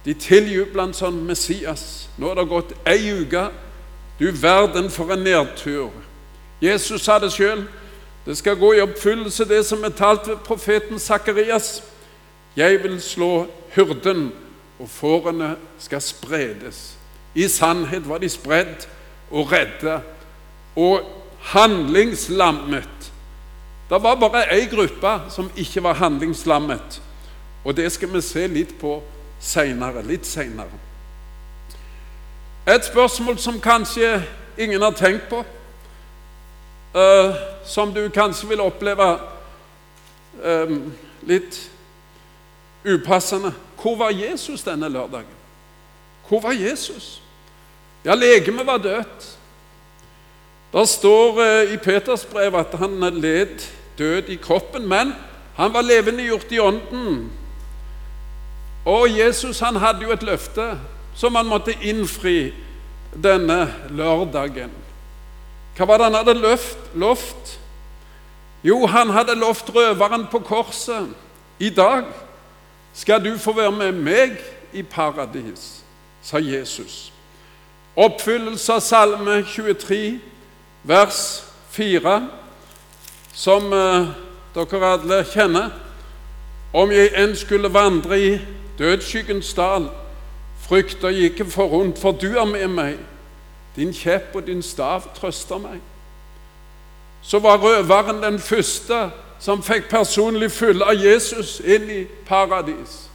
de 0.04 0.14
tiljubla 0.14 0.84
en 0.86 0.94
sånn 0.94 1.24
Messias. 1.26 2.08
Nå 2.18 2.30
er 2.30 2.38
det 2.38 2.44
gått 2.50 2.74
ei 2.86 3.10
uke. 3.10 3.48
Du 4.18 4.28
verden 4.30 4.90
for 4.90 5.10
en 5.12 5.24
nedtur. 5.26 5.90
Jesus 6.62 7.02
sa 7.02 7.18
det 7.18 7.32
sjøl. 7.34 7.64
Det 8.26 8.36
skal 8.38 8.58
gå 8.60 8.74
i 8.76 8.82
oppfyllelse, 8.84 9.46
det 9.48 9.64
som 9.66 9.84
er 9.84 9.94
talt 9.96 10.28
ved 10.28 10.42
profeten 10.46 10.98
Sakarias. 10.98 11.80
Jeg 12.56 12.82
vil 12.82 13.00
slå 13.02 13.46
hyrden, 13.74 14.32
og 14.78 14.90
fårene 14.90 15.56
skal 15.78 16.02
spredes. 16.02 16.94
I 17.34 17.48
sannhet 17.48 18.08
var 18.08 18.22
de 18.22 18.28
spredd 18.28 18.86
og 19.30 19.52
redde 19.52 20.00
og 20.78 21.00
handlingslammet. 21.40 23.12
Det 23.90 24.02
var 24.02 24.14
bare 24.20 24.44
ei 24.54 24.66
gruppe 24.70 25.14
som 25.32 25.50
ikke 25.56 25.82
var 25.82 25.98
handlingslammet, 25.98 27.02
og 27.64 27.76
det 27.76 27.92
skal 27.92 28.12
vi 28.12 28.20
se 28.22 28.46
litt 28.46 28.76
på 28.80 29.00
senere, 29.40 30.02
litt 30.06 30.26
seinere. 30.26 30.78
Et 32.68 32.84
spørsmål 32.84 33.38
som 33.38 33.60
kanskje 33.60 34.22
ingen 34.58 34.82
har 34.82 34.92
tenkt 34.92 35.28
på, 35.30 35.40
uh, 36.94 37.34
som 37.64 37.94
du 37.94 38.08
kanskje 38.14 38.48
vil 38.48 38.60
oppleve 38.60 39.08
um, 40.44 40.92
litt 41.26 41.70
upassende 42.84 43.52
Hvor 43.78 43.96
var 43.96 44.10
Jesus 44.10 44.62
denne 44.62 44.88
lørdagen? 44.88 45.34
Hvor 46.28 46.40
var 46.40 46.52
Jesus? 46.52 47.22
Ja, 48.04 48.14
legemet 48.14 48.66
var 48.66 48.78
dødt. 48.78 49.37
Det 50.72 50.88
står 50.88 51.40
uh, 51.40 51.72
i 51.72 51.76
Peters 51.76 52.24
brev 52.28 52.54
at 52.54 52.74
han 52.78 53.00
led 53.20 53.64
død 53.98 54.28
i 54.28 54.36
kroppen, 54.36 54.88
men 54.88 55.14
han 55.56 55.72
var 55.72 55.82
levendegjort 55.82 56.52
i 56.52 56.58
ånden. 56.58 57.30
Og 58.84 59.18
Jesus 59.18 59.60
han 59.60 59.76
hadde 59.76 60.04
jo 60.04 60.12
et 60.12 60.22
løfte 60.22 60.78
som 61.18 61.34
han 61.34 61.48
måtte 61.48 61.74
innfri 61.82 62.52
denne 63.12 63.66
lørdagen. 63.90 64.70
Hva 65.76 65.86
var 65.86 65.98
det 65.98 66.08
han 66.08 66.18
hadde 66.20 66.34
løft, 66.38 66.78
lovt? 66.94 67.58
Jo, 68.62 68.86
han 68.86 69.10
hadde 69.10 69.34
lovt 69.38 69.70
røveren 69.74 70.26
på 70.30 70.38
korset. 70.38 71.08
I 71.58 71.70
dag 71.70 72.04
skal 72.94 73.24
du 73.24 73.38
få 73.38 73.52
være 73.52 73.72
med 73.72 73.92
meg 73.92 74.38
i 74.72 74.82
paradis, 74.82 75.82
sa 76.22 76.38
Jesus. 76.42 77.12
Oppfyllelse 77.98 78.72
av 78.74 78.82
Salme 78.82 79.40
23, 79.46 80.18
vers 80.82 81.44
4 81.70 82.28
som 83.32 83.72
eh, 83.72 84.06
dere 84.54 84.92
alle 84.92 85.24
kjenner. 85.24 85.70
Om 86.72 86.90
jeg 86.92 87.12
enn 87.16 87.36
skulle 87.36 87.70
vandre 87.72 88.18
i 88.20 88.32
dødsskyggens 88.78 89.54
dal, 89.56 89.88
frykter 90.68 91.08
jeg 91.08 91.32
ikke 91.32 91.46
for 91.48 91.72
ondt, 91.80 91.98
for 91.98 92.12
du 92.12 92.34
er 92.36 92.44
med 92.44 92.68
meg. 92.68 92.98
Din 93.76 93.92
kjepp 93.94 94.34
og 94.34 94.46
din 94.46 94.62
stav 94.62 95.06
trøster 95.16 95.58
meg. 95.58 95.80
Så 97.22 97.38
var 97.38 97.58
røveren 97.62 98.22
den 98.22 98.38
første 98.38 99.08
som 99.40 99.62
fikk 99.62 99.88
personlig 99.90 100.50
følge 100.50 100.84
av 100.84 100.98
Jesus 100.98 101.60
inn 101.64 101.90
i 101.90 102.00
paradis. 102.26 103.06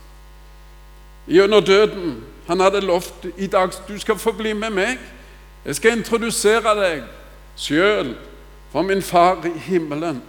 Gjennom 1.27 1.63
døden. 1.63 2.23
Han 2.47 2.59
hadde 2.59 2.81
lovt 2.81 3.27
i 3.37 3.47
dag 3.47 3.71
du 3.87 3.99
skal 3.99 4.17
få 4.19 4.31
bli 4.31 4.53
med 4.53 4.69
meg. 4.69 4.97
Jeg 5.65 5.75
skal 5.75 5.97
introdusere 5.97 6.73
deg 6.79 7.03
sjøl 7.57 8.15
for 8.71 8.81
min 8.81 9.01
far 9.01 9.45
i 9.45 9.53
himmelen. 9.67 10.21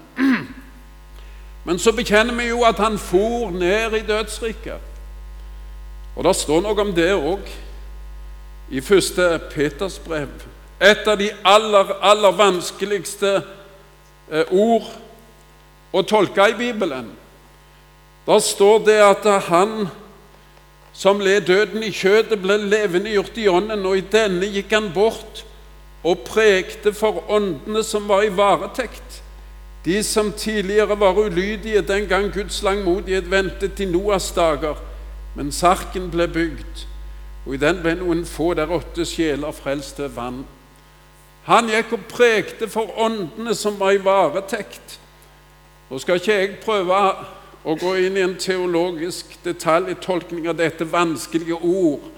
Men 1.65 1.79
så 1.79 1.93
bekjenner 1.97 2.35
vi 2.37 2.51
jo 2.51 2.65
at 2.69 2.79
han 2.79 2.99
for 2.99 3.51
ned 3.51 3.97
i 3.97 4.07
dødsriket. 4.07 4.81
Og 6.17 6.25
det 6.25 6.35
står 6.37 6.61
noe 6.63 6.81
om 6.81 6.93
det 6.95 7.11
òg 7.17 7.49
i 8.71 8.81
første 8.85 9.39
Peters 9.55 9.99
brev. 9.99 10.29
Et 10.81 11.09
av 11.09 11.17
de 11.19 11.31
aller, 11.45 11.91
aller 12.05 12.37
vanskeligste 12.37 13.33
eh, 14.31 14.53
ord 14.53 14.87
å 15.95 16.03
tolke 16.03 16.51
i 16.51 16.59
Bibelen. 16.59 17.11
Der 18.27 18.41
står 18.41 18.85
det 18.87 19.01
at 19.05 19.27
han 19.49 19.89
som 20.95 21.21
led 21.21 21.49
døden 21.49 21.83
i 21.83 21.91
kjødet, 21.91 22.39
ble 22.43 22.57
levende 22.71 23.11
gjort 23.11 23.39
i 23.41 23.49
ånden, 23.51 23.83
og 23.87 23.99
i 23.99 24.07
denne 24.13 24.47
gikk 24.47 24.73
han 24.77 24.93
bort 24.95 25.43
og 26.05 26.25
prekte 26.29 26.93
for 26.93 27.25
åndene 27.33 27.83
som 27.85 28.09
var 28.09 28.23
i 28.23 28.33
varetekt, 28.37 29.23
de 29.85 30.03
som 30.03 30.33
tidligere 30.33 31.01
var 31.01 31.19
ulydige 31.19 31.83
den 31.83 32.09
gang 32.09 32.33
Guds 32.33 32.63
langmodighet 32.63 33.31
ventet 33.31 33.75
til 33.75 33.93
Noas 33.93 34.31
dager, 34.33 34.81
men 35.37 35.53
sarken 35.53 36.11
ble 36.11 36.29
bygd, 36.29 36.85
og 37.47 37.55
i 37.55 37.61
den 37.61 37.81
ble 37.83 37.95
noen 38.01 38.25
få 38.29 38.55
der 38.55 38.73
åtte 38.73 39.05
sjeler 39.09 39.53
frelst 39.53 39.99
ved 40.01 40.13
vann. 40.17 40.45
Han 41.45 41.69
gikk 41.69 41.93
og 41.93 42.05
prekte 42.09 42.69
for 42.73 42.89
åndene 43.01 43.55
som 43.55 43.77
var 43.81 43.93
i 43.93 44.01
varetekt. 44.05 44.99
Nå 45.91 46.01
skal 46.01 46.21
ikke 46.21 46.37
jeg 46.39 46.59
prøve 46.65 47.01
å 47.65 47.77
gå 47.81 47.95
inn 48.01 48.17
i 48.17 48.25
en 48.25 48.37
teologisk 48.41 49.37
detaljtolkning 49.45 50.49
av 50.49 50.57
dette 50.57 50.89
vanskelige 50.89 51.61
ord, 51.61 52.09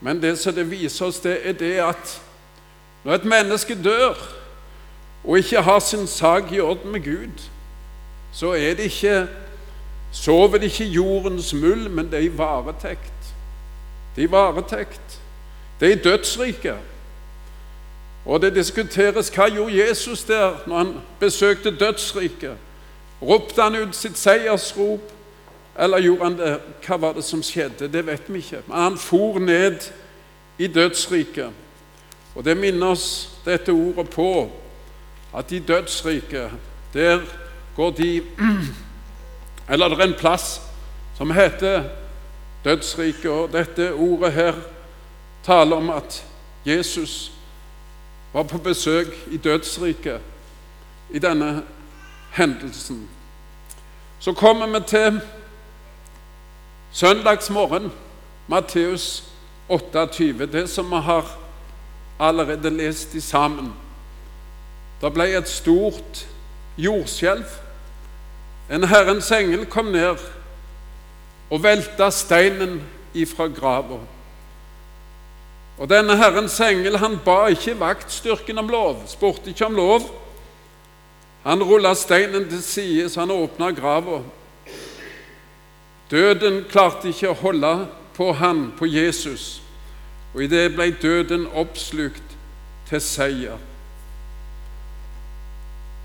men 0.00 0.22
det 0.22 0.36
som 0.38 0.54
det 0.54 0.68
viser 0.70 1.06
oss, 1.10 1.18
det 1.22 1.40
er 1.44 1.58
det 1.58 1.76
at 1.84 2.14
når 3.04 3.14
et 3.14 3.24
menneske 3.24 3.82
dør 3.84 4.14
og 5.24 5.38
ikke 5.38 5.62
har 5.62 5.78
sin 5.78 6.06
sak 6.06 6.52
i 6.52 6.60
orden 6.60 6.92
med 6.92 7.04
Gud, 7.04 7.42
så 8.32 8.52
er 8.52 8.74
det 8.74 8.78
ikke 8.78 9.26
sover 10.12 10.58
det 10.58 10.64
ikke 10.64 10.84
jordens 10.84 11.54
muld, 11.54 11.88
men 11.88 12.06
det 12.06 12.14
er 12.14 12.22
i 12.22 12.38
varetekt. 12.38 13.34
Det 14.16 14.24
er 14.24 14.28
i 14.28 14.30
varetekt. 14.30 15.20
Det 15.80 15.88
er 15.88 15.92
i 15.92 16.02
dødsriket. 16.02 16.76
Og 18.26 18.42
det 18.42 18.54
diskuteres 18.54 19.30
hva 19.32 19.48
gjorde 19.48 19.78
Jesus 19.78 20.24
der 20.24 20.58
når 20.66 20.78
han 20.78 20.94
besøkte 21.20 21.70
dødsriket. 21.70 22.56
Ropte 23.22 23.62
han 23.62 23.76
ut 23.76 23.96
sitt 23.96 24.18
seiersrop, 24.18 25.12
eller 25.78 26.00
gjorde 26.00 26.24
han 26.24 26.38
det? 26.38 26.52
Hva 26.86 26.96
var 27.00 27.16
det 27.16 27.24
som 27.24 27.42
skjedde? 27.42 27.88
Det 27.88 28.06
vet 28.06 28.28
vi 28.28 28.42
ikke. 28.42 28.62
Men 28.66 28.76
han 28.76 28.98
for 28.98 29.38
ned 29.38 29.90
i 30.58 30.66
dødsriket. 30.66 31.50
Og 32.34 32.44
det 32.44 32.56
minner 32.56 32.94
oss 32.94 33.30
dette 33.44 33.72
ordet 33.72 34.10
på, 34.10 34.50
at 35.36 35.52
i 35.52 35.58
dødsriket, 35.58 36.50
der 36.94 37.20
går 37.76 37.90
de 37.90 38.22
Eller 39.70 39.88
det 39.88 40.00
er 40.00 40.04
en 40.04 40.14
plass 40.18 40.60
som 41.16 41.30
heter 41.30 41.84
dødsriket, 42.64 43.30
og 43.30 43.52
dette 43.52 43.92
ordet 43.94 44.32
her 44.32 44.54
taler 45.44 45.76
om 45.76 45.90
at 45.90 46.24
Jesus 46.66 47.32
var 48.32 48.42
på 48.42 48.58
besøk 48.58 49.06
i 49.30 49.36
dødsriket 49.36 50.20
i 51.10 51.18
denne 51.18 51.62
hendelsen. 52.32 53.08
Så 54.18 54.32
kommer 54.32 54.66
vi 54.66 54.86
til 54.86 55.20
søndagsmorgen, 56.92 57.92
Matteus 58.48 59.24
28, 59.68 60.46
det 60.46 60.70
som 60.70 60.90
vi 60.90 60.96
har 60.96 61.39
allerede 62.20 62.70
lest 62.70 63.12
de 63.12 63.20
sammen. 63.20 63.72
Det 65.00 65.12
ble 65.14 65.30
et 65.38 65.48
stort 65.48 66.26
jordskjelv. 66.76 67.48
En 68.70 68.84
Herrens 68.84 69.30
engel 69.32 69.64
kom 69.66 69.90
ned 69.94 70.20
og 71.50 71.62
velta 71.64 72.10
steinen 72.14 72.78
ifra 73.16 73.48
grava. 73.50 73.98
Og 75.80 75.88
denne 75.88 76.16
Herrens 76.20 76.58
engel 76.60 76.98
han 77.00 77.16
ba 77.24 77.46
ikke 77.50 77.78
vaktstyrken 77.80 78.60
om 78.60 78.68
lov, 78.68 79.00
spurte 79.08 79.50
ikke 79.50 79.66
om 79.66 79.78
lov. 79.78 80.04
Han 81.42 81.64
rulla 81.64 81.94
steinen 81.96 82.44
til 82.50 82.62
side, 82.62 83.08
så 83.08 83.24
han 83.24 83.32
åpna 83.32 83.70
grava. 83.72 84.20
Døden 86.10 86.64
klarte 86.68 87.08
ikke 87.08 87.30
å 87.30 87.38
holde 87.40 87.72
på 88.16 88.32
han, 88.36 88.66
på 88.76 88.86
Jesus, 88.90 89.62
og 90.34 90.42
i 90.44 90.46
det 90.50 90.68
ble 90.74 90.90
døden 91.02 91.46
oppslukt 91.54 92.36
til 92.88 93.00
seier. 93.02 93.58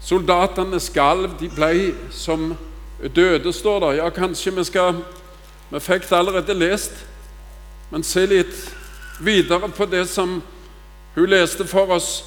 Soldatene 0.06 0.80
skalv, 0.80 1.38
de 1.40 1.50
ble 1.50 1.94
som 2.14 2.54
døde, 3.16 3.54
står 3.54 3.80
der. 3.80 3.92
Ja, 4.02 4.10
kanskje 4.10 4.54
vi 4.56 4.64
skal 4.64 5.04
Vi 5.72 5.80
fikk 5.82 6.04
det 6.10 6.16
allerede 6.16 6.54
lest, 6.54 6.94
men 7.92 8.04
se 8.04 8.22
litt 8.26 8.54
videre 9.20 9.70
på 9.70 9.86
det 9.90 10.04
som 10.08 10.44
hun 11.16 11.30
leste 11.30 11.66
for 11.68 11.90
oss, 11.96 12.24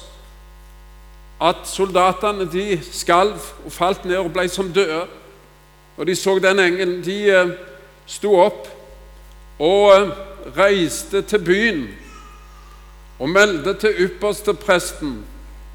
at 1.41 1.63
soldatene 1.63 2.49
de 2.51 2.81
skalv 2.91 3.39
og 3.65 3.71
falt 3.71 4.03
ned 4.05 4.17
og 4.17 4.33
ble 4.35 4.49
som 4.51 4.73
døde. 4.73 5.05
Og 5.97 6.07
de 6.07 6.15
så 6.15 6.35
den 6.39 6.59
engelen. 6.59 6.99
De 7.03 7.15
eh, 7.31 7.53
sto 8.07 8.35
opp 8.39 8.67
og 9.59 9.95
eh, 9.95 10.11
reiste 10.57 11.21
til 11.21 11.43
byen 11.45 11.87
og 13.19 13.29
meldte 13.29 13.73
til 13.73 14.05
ypperste 14.05 14.53
presten 14.53 15.19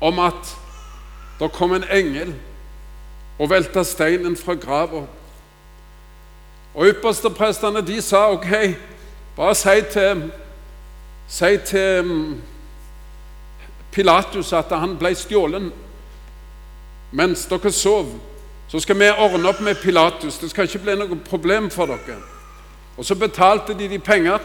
om 0.00 0.18
at 0.18 0.54
det 1.40 1.52
kom 1.52 1.74
en 1.74 1.84
engel 1.92 2.34
og 3.38 3.50
velta 3.50 3.82
steinen 3.84 4.36
fra 4.36 4.54
grava. 4.54 5.04
Og 6.74 6.86
yppersteprestene 6.86 7.82
de 7.86 8.00
sa 8.02 8.28
ok, 8.32 8.50
bare 9.36 9.54
si 9.54 9.80
til 9.92 10.30
Si 11.28 11.56
til 11.66 12.04
mm, 12.04 12.40
Pilatus 13.92 14.52
at 14.52 14.72
han 14.76 14.96
ble 15.00 15.14
stjålet 15.16 15.70
mens 17.14 17.46
dere 17.48 17.72
sov. 17.72 18.10
Så 18.68 18.80
skal 18.80 18.98
vi 18.98 19.08
ordne 19.08 19.48
opp 19.48 19.60
med 19.60 19.78
Pilatus. 19.82 20.38
Det 20.38 20.50
skal 20.50 20.68
ikke 20.68 20.82
bli 20.84 20.96
noe 20.98 21.16
problem 21.24 21.70
for 21.70 21.86
dere. 21.86 22.18
Og 22.98 23.06
så 23.06 23.14
betalte 23.14 23.74
de 23.78 23.88
de 23.88 23.98
penger 23.98 24.42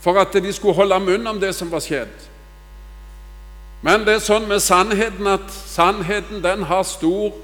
for 0.00 0.18
at 0.20 0.32
de 0.32 0.52
skulle 0.52 0.74
holde 0.74 1.00
munn 1.00 1.26
om 1.26 1.40
det 1.40 1.54
som 1.54 1.70
var 1.72 1.82
skjedd. 1.84 2.14
Men 3.82 4.06
det 4.06 4.16
er 4.16 4.24
sånn 4.24 4.48
med 4.48 4.62
sannheten 4.64 5.28
at 5.30 5.50
sannheten 5.50 6.40
den 6.42 6.64
har 6.66 6.82
stor 6.88 7.34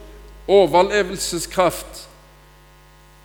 overlevelseskraft. 0.50 2.06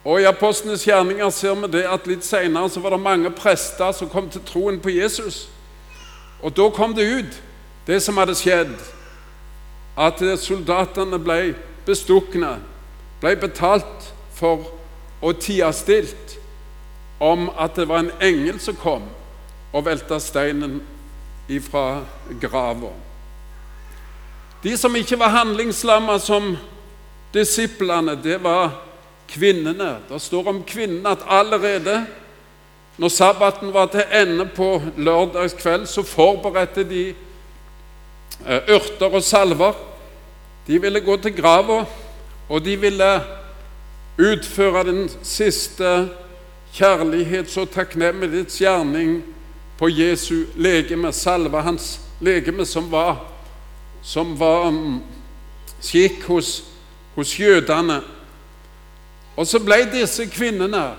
Og 0.08 0.22
I 0.22 0.28
Apostlenes 0.30 0.86
gjerninger 0.88 1.30
ser 1.36 1.56
vi 1.62 1.70
det 1.74 1.84
at 1.90 2.06
litt 2.08 2.26
senere 2.26 2.70
så 2.72 2.80
var 2.84 2.96
det 2.96 3.04
mange 3.04 3.32
prester 3.36 3.92
som 3.92 4.10
kom 4.12 4.30
til 4.32 4.44
troen 4.48 4.80
på 4.80 4.94
Jesus. 4.94 5.48
Og 6.42 6.54
da 6.56 6.70
kom 6.70 6.94
det 6.96 7.08
ut, 7.10 7.42
det 7.88 8.02
som 8.04 8.18
hadde 8.20 8.36
skjedd, 8.38 8.76
at 9.98 10.22
soldatene 10.40 11.18
ble 11.20 11.56
bestukne, 11.88 12.58
ble 13.22 13.34
betalt 13.42 14.12
for 14.38 14.68
å 15.24 15.34
tie 15.34 15.68
stilt 15.74 16.38
om 17.20 17.50
at 17.58 17.76
det 17.76 17.88
var 17.90 18.00
en 18.00 18.12
engel 18.22 18.60
som 18.60 18.76
kom 18.76 19.08
og 19.74 19.86
velta 19.86 20.20
steinen 20.20 20.80
ifra 21.50 22.04
grava. 22.42 22.92
De 24.64 24.78
som 24.78 24.96
ikke 24.96 25.20
var 25.20 25.36
handlingslamma 25.36 26.18
som 26.20 26.56
disiplene, 27.34 28.16
det 28.24 28.40
var 28.44 28.72
kvinnene. 29.30 29.98
Det 30.10 30.22
står 30.22 30.50
om 30.50 30.64
kvinnene 30.68 31.10
at 31.14 31.26
allerede 31.28 32.06
når 32.98 33.08
sabbaten 33.14 33.74
var 33.74 33.86
til 33.94 34.04
ende 34.14 34.46
på 34.56 34.82
lørdagskveld, 34.98 35.86
så 35.86 36.04
forberedte 36.04 36.84
de 36.90 37.10
eh, 38.46 38.62
urter 38.76 39.14
og 39.14 39.24
salver. 39.24 39.74
De 40.68 40.82
ville 40.82 41.02
gå 41.02 41.18
til 41.18 41.36
grava, 41.38 41.84
og 42.50 42.66
de 42.66 42.80
ville 42.80 43.22
utføre 44.18 44.84
den 44.84 45.10
siste 45.24 46.10
kjærlighets- 46.74 47.60
og 47.60 47.70
takknemlighetsgjerning 47.72 49.24
på 49.78 49.89
Jesu 49.89 50.46
legeme, 50.56 51.13
salve 51.13 51.62
hans 51.62 52.00
legeme, 52.22 52.65
som 52.65 52.91
var, 52.91 53.26
som 54.02 54.39
var 54.39 54.74
skikk 55.82 56.24
hos, 56.24 56.63
hos 57.15 57.39
jødene. 57.39 58.02
Og 59.38 59.48
så 59.48 59.60
ble 59.62 59.84
disse 59.91 60.26
kvinnene 60.26 60.96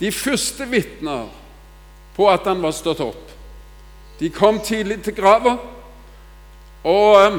de 0.00 0.12
første 0.12 0.66
vitner 0.68 1.28
på 2.16 2.28
at 2.30 2.46
han 2.46 2.62
var 2.62 2.74
stått 2.76 3.00
opp. 3.00 3.30
De 4.20 4.30
kom 4.30 4.60
tidlig 4.60 5.00
til 5.02 5.16
grava, 5.16 5.56
og 6.84 7.20
eh, 7.24 7.38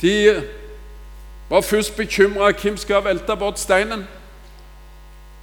de 0.00 0.14
var 1.50 1.60
først 1.60 1.96
bekymra 1.96 2.50
hvem 2.50 2.76
skal 2.76 3.04
velte 3.04 3.36
bort 3.36 3.60
steinen. 3.60 4.06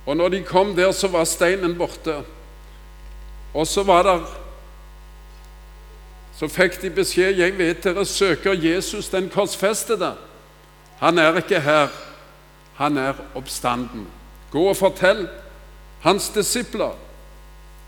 Og 0.06 0.18
når 0.18 0.30
de 0.30 0.44
kom 0.44 0.76
der, 0.76 0.92
så 0.92 1.08
var 1.08 1.24
steinen 1.24 1.78
borte. 1.78 2.16
Og 3.54 3.68
så 3.68 3.84
var 3.84 4.04
der 4.04 4.39
Så 6.34 6.48
fikk 6.50 6.80
de 6.82 6.89
beskjed 6.89 7.38
Jeg 7.38 7.54
vet 7.58 7.84
dere 7.84 8.06
søker 8.06 8.54
Jesus 8.58 9.10
den 9.10 9.30
korsfestede. 9.30 10.16
Han 11.00 11.18
er 11.18 11.38
ikke 11.38 11.60
her 11.62 11.88
han 12.74 12.98
er 12.98 13.13
oppstanden. 13.36 14.08
Gå 14.52 14.63
og 14.70 14.78
fortell 14.78 15.28
hans 16.02 16.30
disipler 16.30 16.96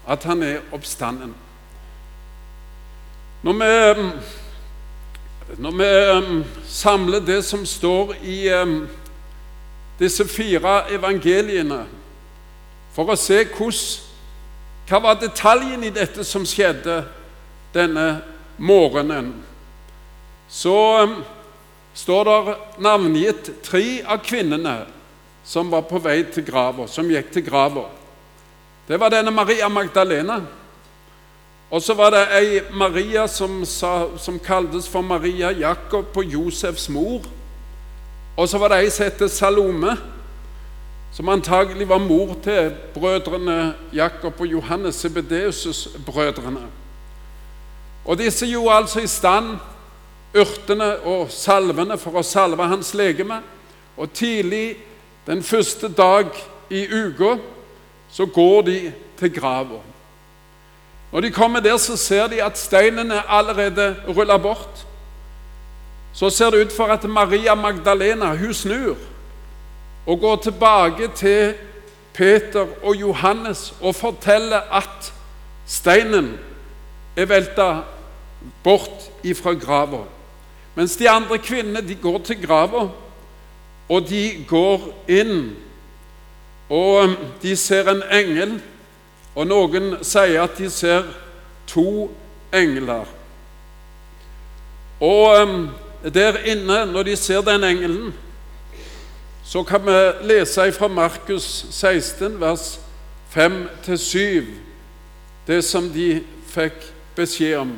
at 0.08 0.24
han 0.24 0.44
er 0.44 0.62
oppstanden. 0.72 1.34
Når 3.44 3.54
vi, 3.54 4.12
når 5.58 5.72
vi 5.72 6.44
samler 6.68 7.20
det 7.20 7.44
som 7.46 7.66
står 7.66 8.14
i 8.24 8.50
disse 10.00 10.28
fire 10.28 10.92
evangeliene, 10.92 11.86
for 12.96 13.12
å 13.12 13.20
se 13.20 13.44
hvordan 13.44 14.04
hva 14.86 15.00
var 15.02 15.16
detaljen 15.18 15.82
i 15.82 15.90
dette 15.90 16.22
som 16.24 16.44
skjedde 16.46 17.00
denne 17.74 18.20
morgenen? 18.62 19.32
Så 20.46 20.76
um, 21.02 21.16
står 21.98 22.30
det 22.30 22.58
navngitt 22.86 23.50
tre 23.66 24.04
av 24.06 24.22
kvinnene 24.22 24.76
som 25.46 25.72
var 25.74 25.88
på 25.90 25.98
vei 26.02 26.20
til 26.30 26.46
grava, 26.46 26.86
som 26.86 27.10
gikk 27.10 27.32
til 27.34 27.48
grava. 27.48 27.88
Det 28.86 29.00
var 29.02 29.10
denne 29.10 29.34
Maria 29.34 29.70
Magdalena. 29.74 30.40
Og 31.74 31.82
så 31.82 31.96
var 31.98 32.14
det 32.14 32.24
ei 32.38 32.62
Maria 32.78 33.26
som, 33.28 33.64
sa, 33.66 34.18
som 34.22 34.38
kaltes 34.40 34.86
for 34.90 35.02
Maria 35.02 35.50
Jakob 35.50 36.14
og 36.14 36.34
Josefs 36.34 36.86
mor. 36.94 37.26
Og 38.38 38.50
så 38.50 38.62
var 38.62 38.74
det 38.74 38.84
ei 38.84 38.92
som 38.94 39.10
het 39.10 39.32
Salome, 39.34 39.98
som 41.16 41.30
antagelig 41.30 41.90
var 41.90 41.98
mor 41.98 42.36
til 42.44 42.74
brødrene 42.94 43.74
Jakob 43.94 44.34
og 44.40 44.48
Johannes, 44.48 44.96
Sebedeus-brødrene. 44.96 46.66
Og 48.06 48.18
disse 48.18 48.48
gjorde 48.48 48.76
altså 48.76 49.00
i 49.00 49.08
stand 49.08 49.58
urtene 50.36 50.98
og 51.08 51.32
salvene 51.32 51.98
for 51.98 52.20
å 52.20 52.24
salve 52.24 52.68
hans 52.68 52.92
legeme. 52.94 53.40
Og 53.96 54.12
tidlig 54.12 54.76
den 55.28 55.44
første 55.44 55.88
dag 55.88 56.36
i 56.70 56.84
uka 56.92 57.38
så 58.12 58.26
går 58.26 58.62
de 58.62 58.78
til 59.20 59.34
grava. 59.40 59.80
Når 61.12 61.22
de 61.22 61.32
kommer 61.32 61.60
der, 61.60 61.78
så 61.78 61.96
ser 61.98 62.28
de 62.28 62.44
at 62.44 62.60
steinen 62.60 63.12
er 63.12 63.24
allerede 63.32 63.96
rulla 64.08 64.38
bort. 64.38 64.84
Så 66.14 66.30
ser 66.30 66.52
det 66.52 66.66
ut 66.66 66.76
for 66.76 66.92
at 66.92 67.04
Maria 67.04 67.56
Magdalena 67.56 68.36
hun 68.36 68.54
snur 68.54 68.96
og 70.06 70.20
går 70.20 70.36
tilbake 70.36 71.08
til 71.16 71.54
Peter 72.14 72.68
og 72.84 72.96
Johannes 72.96 73.74
og 73.82 73.96
forteller 73.96 74.62
at 74.72 75.14
steinen 75.66 76.38
er 77.16 77.26
velta 77.26 77.70
bort 78.64 79.10
ifra 79.24 79.54
grava. 79.54 80.04
Mens 80.76 80.96
de 80.96 81.10
andre 81.10 81.38
kvinnene 81.38 81.82
de 81.88 81.96
går 81.96 82.18
til 82.18 82.48
grava, 82.48 82.90
og 83.90 84.10
de 84.10 84.46
går 84.48 84.90
inn. 85.08 85.56
Og 86.70 87.04
um, 87.04 87.16
de 87.42 87.56
ser 87.56 87.90
en 87.92 88.02
engel, 88.12 88.58
og 89.36 89.48
noen 89.48 89.96
sier 90.04 90.44
at 90.44 90.58
de 90.58 90.70
ser 90.72 91.06
to 91.68 92.10
engler. 92.54 93.06
Og 95.00 95.42
um, 95.42 95.70
der 96.14 96.38
inne, 96.46 96.86
når 96.92 97.04
de 97.04 97.16
ser 97.16 97.42
den 97.42 97.64
engelen, 97.64 98.14
så 99.46 99.64
kan 99.64 99.86
vi 99.86 99.98
lese 100.26 100.72
fra 100.72 100.88
Markus 100.88 101.66
16, 101.72 102.40
vers 102.42 102.80
5-7, 103.36 104.46
det 105.48 105.64
som 105.64 105.90
de 105.94 106.24
fikk 106.50 106.80
beskjed 107.16 107.60
om. 107.62 107.76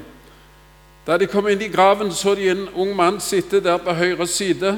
Da 1.07 1.17
de 1.17 1.27
kom 1.27 1.47
inn 1.47 1.61
i 1.61 1.71
graven, 1.71 2.11
så 2.11 2.35
de 2.35 2.47
en 2.51 2.67
ung 2.75 2.95
mann 2.95 3.19
sitte 3.23 3.59
der 3.63 3.77
på 3.83 3.95
høyre 3.95 4.27
side, 4.27 4.77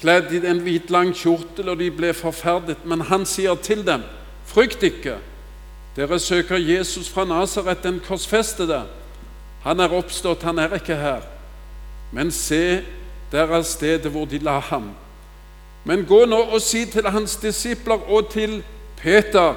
kledd 0.00 0.32
i 0.32 0.40
en 0.48 0.62
hvit, 0.64 0.90
lang 0.90 1.12
kjortel, 1.16 1.68
og 1.68 1.78
de 1.78 1.90
ble 1.92 2.14
forferdet. 2.16 2.84
Men 2.84 3.04
han 3.12 3.26
sier 3.26 3.54
til 3.54 3.86
dem, 3.86 4.02
'Frykt 4.46 4.82
ikke, 4.82 5.16
Dere 5.96 6.18
søker 6.18 6.56
Jesus 6.56 7.08
fra 7.08 7.24
Nasaret, 7.24 7.82
den 7.82 8.00
korsfestede. 8.00 8.82
Han 9.62 9.80
er 9.80 9.92
oppstått, 9.92 10.42
han 10.42 10.58
er 10.58 10.72
ikke 10.74 10.96
her. 10.96 11.20
Men 12.12 12.30
se, 12.32 12.80
der 13.32 13.52
er 13.52 13.62
stedet 13.62 14.10
hvor 14.10 14.24
de 14.24 14.38
la 14.38 14.58
ham. 14.58 14.90
Men 15.84 16.04
gå 16.06 16.24
nå 16.26 16.38
og 16.54 16.60
si 16.62 16.84
til 16.86 17.08
hans 17.10 17.36
disipler 17.42 18.10
og 18.10 18.30
til 18.30 18.62
Peter 18.96 19.54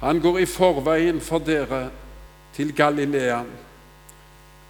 Han 0.00 0.20
går 0.20 0.38
i 0.38 0.46
forveien 0.46 1.20
for 1.20 1.38
dere 1.38 1.88
til 2.56 2.74
Galilea. 2.76 3.42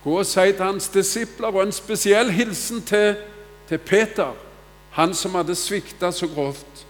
Gå 0.05 0.19
og 0.19 0.27
si 0.27 0.53
til 0.53 0.65
hans 0.65 0.89
disipler, 0.89 1.49
og 1.49 1.63
en 1.63 1.73
spesiell 1.73 2.31
hilsen 2.31 2.83
til, 2.83 3.17
til 3.69 3.79
Peter, 3.79 4.33
han 4.91 5.15
som 5.15 5.35
hadde 5.35 5.55
svikta 5.55 6.11
så 6.11 6.29
grovt. 6.31 6.87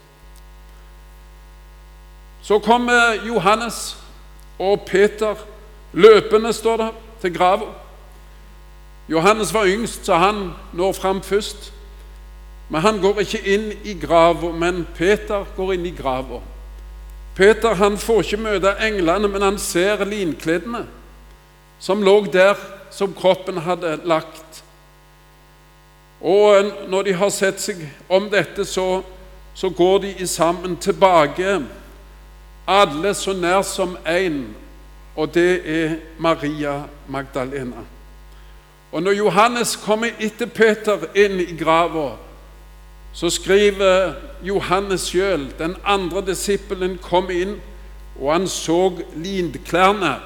Så 2.42 2.58
kommer 2.58 3.16
Johannes 3.26 3.96
og 4.58 4.80
Peter 4.86 5.34
løpende, 5.92 6.52
står 6.52 6.76
det, 6.76 6.90
til 7.20 7.34
grava. 7.34 7.72
Johannes 9.08 9.54
var 9.54 9.66
yngst, 9.66 10.06
så 10.06 10.14
han 10.14 10.50
når 10.72 10.92
fram 10.92 11.22
først. 11.22 11.72
Men 12.68 12.82
han 12.82 13.00
går 13.00 13.20
ikke 13.22 13.42
inn 13.46 13.70
i 13.84 13.94
grava, 14.00 14.50
men 14.52 14.86
Peter 14.96 15.46
går 15.56 15.74
inn 15.76 15.86
i 15.86 15.94
grava. 15.94 16.40
Peter 17.36 17.76
han 17.78 17.98
får 18.00 18.24
ikke 18.24 18.42
møte 18.42 18.72
englene, 18.82 19.28
men 19.28 19.44
han 19.44 19.58
ser 19.60 20.04
linkledene 20.08 20.86
som 21.78 22.02
lå 22.02 22.22
der 22.32 22.56
som 22.90 23.12
kroppen 23.14 23.60
hadde 23.60 23.98
lagt. 24.08 24.62
Og 26.20 26.72
når 26.88 27.02
de 27.02 27.12
har 27.12 27.30
sett 27.30 27.60
seg 27.60 27.82
om 28.08 28.30
dette, 28.32 28.64
så, 28.64 29.02
så 29.54 29.68
går 29.68 29.98
de 30.06 30.26
sammen 30.26 30.78
tilbake, 30.80 31.58
alle 32.66 33.12
så 33.14 33.36
nær 33.36 33.62
som 33.62 33.98
én, 34.08 34.46
og 35.16 35.34
det 35.34 35.60
er 35.64 35.98
Maria 36.18 36.82
Magdalena. 37.08 37.84
Og 38.92 39.02
når 39.02 39.12
Johannes 39.12 39.76
kommer 39.76 40.16
etter 40.18 40.48
Peter 40.48 41.04
inn 41.14 41.40
i 41.40 41.52
grava, 41.58 42.14
så 43.16 43.30
skriver 43.32 44.12
Johannes 44.44 45.08
sjøl 45.08 45.46
den 45.58 45.76
andre 45.84 46.20
disippelen 46.26 46.98
kom 47.00 47.30
inn, 47.32 47.54
og 48.20 48.32
han 48.32 48.48
så 48.48 48.90
linklærne. 49.16 50.18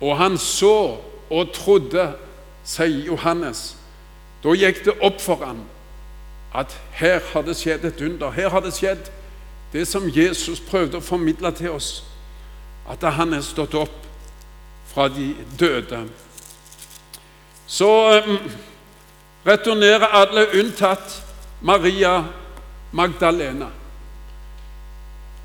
Og 0.00 0.16
han 0.18 0.38
så 0.38 0.98
og 1.30 1.52
trodde, 1.54 2.08
sier 2.66 3.04
Johannes. 3.06 3.76
Da 4.42 4.54
gikk 4.54 4.82
det 4.86 4.96
opp 5.02 5.22
for 5.22 5.44
ham 5.46 5.62
at 6.54 6.74
her 6.98 7.20
har 7.32 7.46
det 7.46 7.54
skjedd 7.58 7.86
et 7.86 8.02
under. 8.02 8.34
Her 8.34 8.50
har 8.50 8.64
det 8.66 8.74
skjedd 8.74 9.10
det 9.72 9.86
som 9.86 10.10
Jesus 10.10 10.58
prøvde 10.64 10.98
å 10.98 11.04
formidle 11.04 11.52
til 11.54 11.76
oss, 11.76 12.02
at 12.88 13.04
han 13.14 13.36
er 13.36 13.46
stått 13.46 13.76
opp 13.78 13.94
fra 14.90 15.06
de 15.12 15.34
døde. 15.60 16.02
Så 17.68 17.88
um, 18.26 18.38
returnerer 19.46 20.08
alle 20.18 20.48
unntatt 20.58 21.20
Maria 21.60 22.24
Magdalena. 22.92 23.66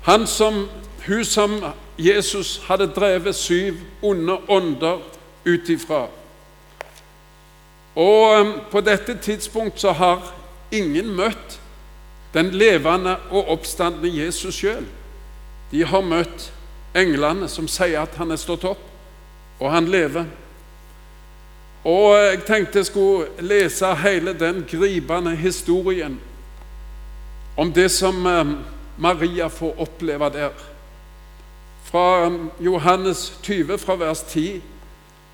Han 0.02 0.26
som, 0.26 0.68
hun 1.06 1.24
som 1.24 1.64
Jesus 1.98 2.60
hadde 2.66 2.86
drevet 2.86 3.34
syv 3.34 3.74
onde 4.02 4.36
ånder 4.48 5.00
ut 5.44 5.68
ifra. 5.68 6.06
Og 7.94 8.40
um, 8.40 8.52
på 8.70 8.80
dette 8.80 9.18
tidspunkt 9.22 9.80
så 9.80 9.92
har 9.92 10.32
ingen 10.72 11.14
møtt 11.14 11.60
den 12.34 12.50
levende 12.50 13.16
og 13.30 13.48
oppstandende 13.48 14.10
Jesus 14.24 14.54
sjøl. 14.54 14.86
De 15.70 15.84
har 15.86 16.02
møtt 16.02 16.50
englene 16.94 17.48
som 17.48 17.68
sier 17.70 18.02
at 18.02 18.18
han 18.18 18.34
er 18.34 18.40
stått 18.40 18.66
opp, 18.66 18.82
og 19.60 19.70
han 19.70 19.86
lever. 19.90 20.26
Og 21.84 22.14
jeg 22.16 22.44
tenkte 22.46 22.80
jeg 22.80 22.88
skulle 22.88 23.44
lese 23.44 23.90
hele 24.00 24.32
den 24.32 24.62
gripende 24.68 25.36
historien 25.36 26.20
om 27.56 27.72
det 27.72 27.90
som 27.92 28.26
eh, 28.26 28.54
Maria 28.98 29.46
får 29.46 29.76
oppleve 29.78 30.30
der. 30.32 30.54
Fra 31.84 32.26
eh, 32.26 32.38
Johannes 32.64 33.38
20, 33.42 33.78
fra 33.78 33.94
vers 34.00 34.22
10 34.22 34.62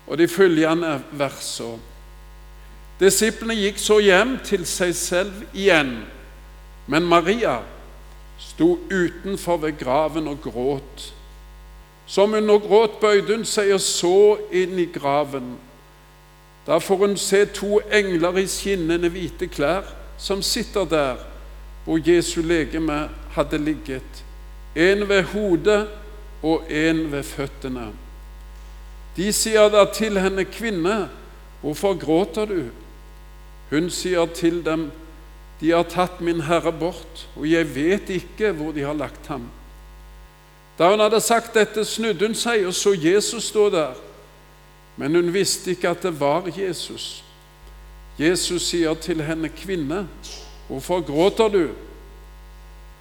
og 0.07 0.17
de 0.17 0.27
følgende 0.27 0.99
versene. 1.11 1.79
Disiplene 3.01 3.55
gikk 3.57 3.79
så 3.81 3.95
hjem 3.97 4.35
til 4.45 4.61
seg 4.69 4.91
selv 4.93 5.39
igjen, 5.57 6.03
men 6.85 7.07
Maria 7.09 7.55
sto 8.37 8.75
utenfor 8.91 9.57
ved 9.63 9.79
graven 9.79 10.27
og 10.29 10.37
gråt. 10.43 11.07
Som 12.05 12.35
hun 12.37 12.45
nå 12.45 12.59
gråt, 12.61 12.99
bøyde 13.01 13.39
hun 13.39 13.45
seg 13.47 13.71
og 13.73 13.81
så 13.81 14.37
inn 14.53 14.77
i 14.77 14.85
graven. 14.93 15.55
Da 16.67 16.77
får 16.77 16.95
hun 16.95 17.17
se 17.17 17.45
to 17.45 17.79
engler 17.91 18.37
i 18.37 18.47
skinnende 18.47 19.09
hvite 19.09 19.47
klær 19.47 19.87
som 20.21 20.41
sitter 20.41 20.85
der 20.85 21.15
hvor 21.83 21.99
Jesu 22.05 22.41
legeme 22.41 23.09
hadde 23.33 23.57
ligget, 23.57 24.25
en 24.75 25.09
ved 25.09 25.23
hodet 25.23 25.87
og 26.43 26.63
en 26.69 27.11
ved 27.11 27.23
føttene. 27.23 27.87
De 29.17 29.31
sier 29.33 29.69
da 29.69 29.85
til 29.93 30.19
henne, 30.19 30.45
'Kvinne, 30.45 31.09
hvorfor 31.61 31.93
gråter 31.93 32.45
du?' 32.45 32.69
Hun 33.69 33.89
sier 33.89 34.25
til 34.25 34.65
dem, 34.65 34.91
'De 35.61 35.71
har 35.71 35.83
tatt 35.83 36.21
min 36.21 36.41
Herre 36.41 36.71
bort, 36.71 37.27
og 37.35 37.51
jeg 37.51 37.75
vet 37.75 38.09
ikke 38.09 38.51
hvor 38.51 38.71
de 38.71 38.81
har 38.81 38.93
lagt 38.93 39.27
ham.' 39.27 39.49
Da 40.79 40.89
hun 40.89 40.99
hadde 40.99 41.21
sagt 41.21 41.53
dette, 41.53 41.85
snudde 41.85 42.27
hun 42.27 42.35
seg 42.35 42.65
og 42.65 42.73
så 42.73 42.93
Jesus 42.93 43.43
stå 43.43 43.69
der 43.69 43.93
men 44.97 45.15
hun 45.15 45.33
visste 45.33 45.71
ikke 45.71 45.89
at 45.89 46.03
det 46.03 46.19
var 46.19 46.49
Jesus. 46.57 47.23
Jesus 48.19 48.61
sier 48.61 48.93
til 48.93 49.21
henne, 49.23 49.49
'Kvinne, 49.49 50.07
hvorfor 50.67 51.01
gråter 51.01 51.47
du?' 51.47 51.69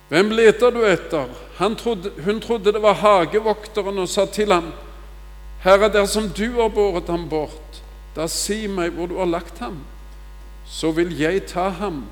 'Hvem 0.09 0.31
leter 0.31 0.71
du 0.71 0.85
etter?' 0.85 1.29
Trodde, 1.79 2.13
hun 2.25 2.41
trodde 2.41 2.73
det 2.73 2.83
var 2.83 2.93
hagevokteren 2.93 3.99
og 3.99 4.09
sa 4.09 4.27
til 4.27 4.53
ham, 4.53 4.73
'Herre, 5.65 5.93
dersom 5.93 6.29
du 6.29 6.61
har 6.61 6.69
båret 6.69 7.09
ham 7.09 7.29
bort, 7.29 7.83
da 8.17 8.27
si 8.27 8.67
meg 8.67 8.91
hvor 8.91 9.07
du 9.07 9.19
har 9.19 9.27
lagt 9.27 9.59
ham, 9.59 9.79
så 10.67 10.91
vil 10.91 11.19
jeg 11.19 11.47
ta 11.47 11.69
ham.' 11.69 12.05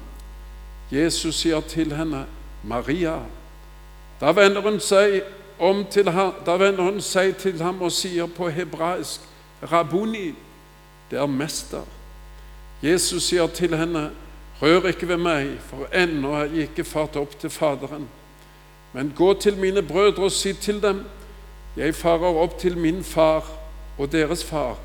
Jesus 0.93 1.35
sier 1.35 1.61
til 1.61 1.97
henne, 1.97 2.27
'Maria.' 2.65 3.23
Da 4.21 4.33
vender 4.33 4.61
hun 4.61 4.81
seg, 4.81 5.23
til 5.91 6.11
ham, 6.11 6.33
vender 6.47 6.83
hun 6.83 7.01
seg 7.01 7.37
til 7.37 7.63
ham 7.63 7.83
og 7.83 7.93
sier 7.93 8.27
på 8.27 8.49
hebraisk, 8.49 9.21
Rabuni, 9.63 10.35
det 11.11 11.19
er 11.19 11.27
mester. 11.27 11.85
Jesus 12.83 13.23
sier 13.23 13.47
til 13.47 13.77
henne, 13.77 14.11
rør 14.63 14.91
ikke 14.91 15.09
ved 15.09 15.23
meg, 15.23 15.57
for 15.67 15.89
ennå 15.95 16.35
er 16.39 16.53
jeg 16.53 16.69
ikke 16.69 16.85
fart 16.85 17.17
opp 17.19 17.39
til 17.41 17.51
Faderen. 17.51 18.09
Men 18.93 19.13
gå 19.17 19.35
til 19.35 19.57
mine 19.57 19.83
brødre 19.83 20.25
og 20.25 20.33
si 20.33 20.53
til 20.53 20.83
dem, 20.83 21.05
jeg 21.77 21.95
farer 21.95 22.39
opp 22.43 22.59
til 22.59 22.79
min 22.79 23.05
far 23.05 23.47
og 23.99 24.13
deres 24.13 24.45
far, 24.45 24.79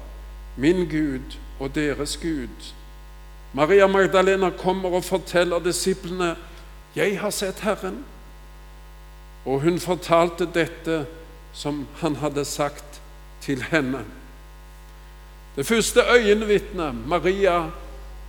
min 0.58 0.90
Gud 0.90 1.38
og 1.60 1.76
deres 1.76 2.18
Gud. 2.18 2.74
Maria 3.54 3.88
Magdalena 3.88 4.50
kommer 4.50 4.90
og 4.90 5.04
forteller 5.04 5.60
disiplene, 5.60 6.36
jeg 6.96 7.20
har 7.20 7.30
sett 7.30 7.60
Herren. 7.60 8.04
Og 9.46 9.62
hun 9.62 9.80
fortalte 9.80 10.48
dette 10.54 11.06
som 11.54 11.88
han 12.02 12.16
hadde 12.16 12.46
sagt 12.46 13.02
til 13.42 13.62
henne. 13.62 14.06
Det 15.56 15.66
første 15.66 16.02
øyenvitnet, 16.02 17.08
Maria 17.08 17.70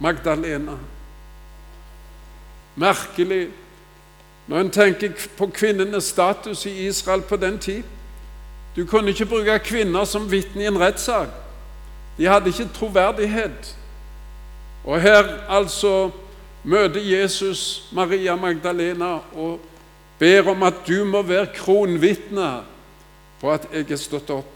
Magdalena. 0.01 0.77
Merkelig 2.77 3.49
når 4.47 4.61
en 4.61 4.71
tenker 4.71 5.13
på 5.37 5.47
kvinnenes 5.47 6.05
status 6.05 6.67
i 6.67 6.87
Israel 6.87 7.23
på 7.23 7.37
den 7.37 7.59
tid. 7.59 7.83
Du 8.77 8.87
kunne 8.87 9.09
ikke 9.09 9.27
bruke 9.27 9.59
kvinner 9.59 10.05
som 10.05 10.31
vitne 10.31 10.63
i 10.63 10.67
en 10.67 10.81
rettssak. 10.81 11.29
De 12.19 12.27
hadde 12.27 12.47
ikke 12.47 12.69
troverdighet. 12.75 13.77
Og 14.85 15.01
her 15.01 15.25
altså 15.49 16.11
møter 16.65 17.01
Jesus 17.01 17.89
Maria 17.93 18.37
Magdalena 18.37 19.19
og 19.35 19.61
ber 20.19 20.51
om 20.51 20.63
at 20.63 20.75
du 20.89 21.05
må 21.05 21.23
være 21.23 21.47
kronvitne 21.55 22.51
på 23.41 23.51
at 23.51 23.69
jeg 23.73 23.91
er 23.91 23.97
stått 23.97 24.31
opp. 24.31 24.54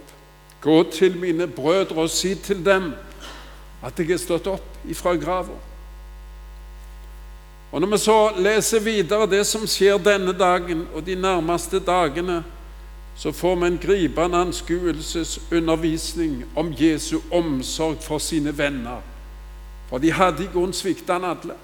Gå 0.61 0.83
til 0.93 1.17
mine 1.17 1.47
brødre 1.47 2.03
og 2.03 2.11
si 2.11 2.35
til 2.35 2.65
dem 2.65 2.93
at 3.83 3.99
jeg 3.99 4.11
er 4.11 4.19
stått 4.19 4.47
opp 4.51 4.79
ifra 4.91 5.15
grava. 5.15 5.55
Og 7.73 7.81
Når 7.81 7.89
vi 7.89 7.99
så 7.99 8.31
leser 8.37 8.81
videre 8.81 9.31
det 9.31 9.47
som 9.47 9.67
skjer 9.69 9.99
denne 10.01 10.33
dagen 10.33 10.87
og 10.95 11.07
de 11.07 11.15
nærmeste 11.15 11.81
dagene, 11.81 12.45
så 13.19 13.33
får 13.33 13.57
vi 13.57 13.67
en 13.67 13.79
gripende 13.79 14.39
anskuelsesundervisning 14.39 16.45
om 16.57 16.73
Jesu 16.73 17.19
omsorg 17.31 17.97
for 18.03 18.19
sine 18.19 18.59
venner. 18.59 19.01
For 19.89 19.99
de 19.99 20.13
hadde 20.13 20.45
i 20.45 20.49
grunnen 20.53 20.73
svikta 20.73 21.13
han 21.13 21.25
alle. 21.25 21.55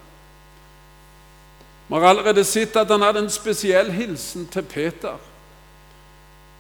Vi 1.89 1.95
har 1.95 2.09
allerede 2.09 2.45
sett 2.45 2.77
at 2.77 2.91
han 2.91 3.03
hadde 3.03 3.25
en 3.25 3.31
spesiell 3.31 3.93
hilsen 3.93 4.47
til 4.47 4.63
Peter. 4.63 5.17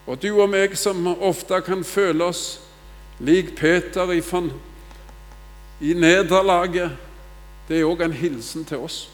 Og 0.06 0.22
du 0.22 0.40
og 0.40 0.50
meg 0.52 0.76
som 0.76 1.06
ofte 1.06 1.60
kan 1.64 1.84
føle 1.84 2.24
oss 2.24 2.60
lik 3.20 3.54
Peter 3.56 4.12
i, 4.12 4.20
i 5.80 5.94
nederlaget, 5.94 6.96
det 7.68 7.80
er 7.80 7.88
òg 7.88 8.04
en 8.04 8.12
hilsen 8.12 8.64
til 8.64 8.84
oss. 8.84 9.08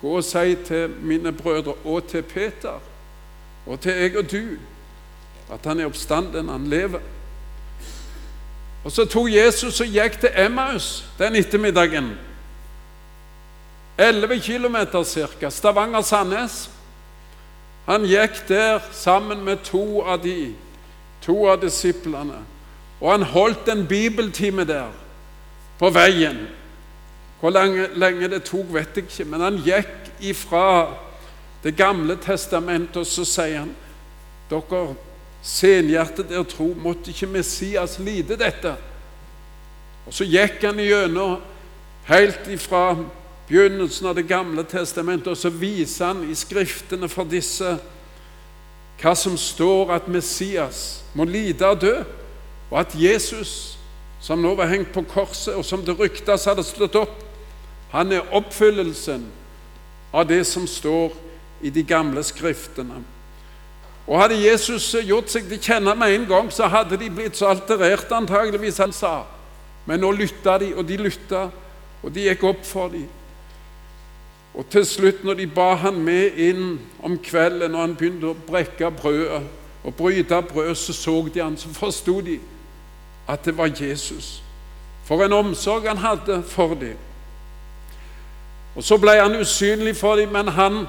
Gå 0.00 0.16
og 0.16 0.24
si 0.24 0.56
til 0.66 0.90
mine 1.02 1.32
brødre 1.32 1.74
og 1.84 2.06
til 2.06 2.22
Peter 2.22 2.80
og 3.66 3.80
til 3.80 3.92
jeg 3.92 4.16
og 4.16 4.30
du 4.30 4.42
at 5.52 5.64
han 5.64 5.80
er 5.80 5.86
oppstanden, 5.86 6.48
han 6.48 6.66
lever. 6.66 7.00
Og 8.84 8.92
Så 8.92 9.04
tok 9.04 9.32
Jesus 9.32 9.80
og 9.80 9.86
gikk 9.86 10.20
til 10.20 10.30
Emmaus 10.36 11.04
den 11.18 11.36
ettermiddagen. 11.36 12.12
11 13.98 14.40
km 14.40 14.76
ca. 15.04 15.50
Stavanger-Sandnes. 15.50 16.70
Han 17.88 18.04
gikk 18.04 18.42
der 18.48 18.82
sammen 18.92 19.40
med 19.44 19.64
to 19.64 20.02
av 20.04 20.20
de, 20.22 20.52
to 21.24 21.46
av 21.48 21.62
disiplene. 21.62 22.42
Og 23.00 23.10
han 23.14 23.22
holdt 23.22 23.68
en 23.72 23.86
bibeltime 23.88 24.66
der 24.68 24.90
på 25.78 25.88
veien. 25.94 26.42
Hvor 27.40 27.54
lenge, 27.54 27.86
lenge, 27.94 28.28
det 28.28 28.42
tok, 28.44 28.66
vet 28.74 28.96
jeg 28.96 29.06
ikke, 29.06 29.24
men 29.24 29.40
han 29.40 29.60
gikk 29.64 30.10
ifra 30.20 30.94
Det 31.62 31.72
gamle 31.76 32.14
testamentet, 32.22 32.96
og 32.96 33.06
så 33.06 33.24
sier 33.26 33.64
han 33.64 33.72
dere 34.46 34.92
senhjertet 35.42 36.28
der 36.30 36.44
tro, 36.46 36.68
måtte 36.78 37.10
ikke 37.10 37.26
Messias 37.26 37.96
lide 37.98 38.36
dette? 38.38 38.76
Og 40.06 40.14
Så 40.14 40.24
gikk 40.24 40.62
han 40.62 40.78
gjennom 40.78 41.40
helt 42.06 42.46
ifra 42.46 42.94
begynnelsen 43.48 44.06
av 44.06 44.14
Det 44.14 44.28
gamle 44.28 44.62
testamentet, 44.62 45.28
og 45.28 45.36
så 45.36 45.50
viser 45.50 46.06
han 46.06 46.24
i 46.30 46.34
Skriftene 46.34 47.08
for 47.08 47.24
disse 47.24 47.78
hva 48.98 49.14
som 49.14 49.36
står 49.38 49.92
at 49.94 50.08
Messias 50.10 51.04
må 51.14 51.24
lide 51.24 51.66
og 51.66 51.80
dø, 51.80 51.94
og 52.70 52.80
at 52.80 52.94
Jesus, 52.98 53.78
som 54.20 54.42
nå 54.42 54.54
var 54.58 54.66
hengt 54.72 54.90
på 54.92 55.04
korset, 55.06 55.54
og 55.54 55.64
som 55.64 55.84
det 55.86 55.94
ryktes 55.98 56.48
hadde 56.50 56.64
slått 56.66 56.98
opp, 56.98 57.14
han 57.92 58.12
er 58.12 58.26
oppfyllelsen 58.34 59.22
av 60.12 60.26
det 60.28 60.42
som 60.46 60.66
står 60.66 61.14
i 61.62 61.70
de 61.70 61.84
gamle 61.86 62.22
skriftene. 62.26 63.00
Og 64.08 64.16
Hadde 64.22 64.40
Jesus 64.40 64.90
gjort 65.04 65.30
seg 65.30 65.48
til 65.50 65.60
kjenne 65.60 65.92
med 65.96 66.14
en 66.14 66.26
gang, 66.28 66.50
så 66.52 66.66
hadde 66.66 66.96
de 66.96 67.10
blitt 67.12 67.36
så 67.36 67.52
alterert, 67.52 68.10
antageligvis 68.12 68.80
han 68.80 68.92
sa. 68.92 69.20
Men 69.86 70.00
nå 70.00 70.10
lytta 70.16 70.56
de, 70.60 70.72
og 70.74 70.86
de 70.88 70.96
lytta, 71.00 71.48
og 72.02 72.12
de 72.14 72.24
gikk 72.28 72.44
opp 72.48 72.64
for 72.66 72.92
dem. 72.92 73.06
Og 74.54 74.66
til 74.70 74.86
slutt, 74.86 75.24
når 75.24 75.34
de 75.34 75.46
ba 75.46 75.74
han 75.74 76.00
med 76.02 76.36
inn 76.36 76.80
om 77.02 77.18
kvelden, 77.18 77.74
og 77.74 77.80
han 77.80 77.96
begynte 77.96 78.32
å 78.32 78.36
brekke 78.46 78.90
brødet 78.90 79.42
og 79.84 79.94
bryte 79.94 80.42
brød, 80.42 80.74
så 80.74 80.92
så 80.92 81.28
de 81.34 81.42
han, 81.42 81.56
så 81.56 81.68
forsto 81.74 82.20
de 82.20 82.40
at 83.28 83.44
det 83.44 83.56
var 83.58 83.70
Jesus. 83.80 84.42
For 85.04 85.24
en 85.24 85.32
omsorg 85.32 85.88
han 85.88 85.96
hadde 85.96 86.42
for 86.42 86.74
dem. 86.74 86.96
Og 88.76 88.84
Så 88.84 88.98
ble 88.98 89.10
han 89.20 89.40
usynlig 89.40 89.96
for 89.96 90.16
dem, 90.16 90.28
men 90.28 90.48
han 90.48 90.86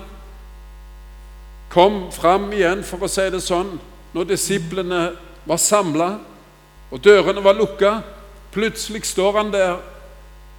kom 1.69 2.12
fram 2.12 2.52
igjen, 2.54 2.84
for 2.84 3.04
å 3.04 3.08
si 3.08 3.30
det 3.32 3.41
sånn, 3.41 3.80
når 4.13 4.24
disiplene 4.24 5.12
var 5.45 5.58
samla 5.58 6.10
og 6.91 7.04
dørene 7.04 7.43
var 7.43 7.58
lukka. 7.58 8.00
Plutselig 8.52 9.06
står 9.06 9.38
han 9.38 9.52
der, 9.54 9.78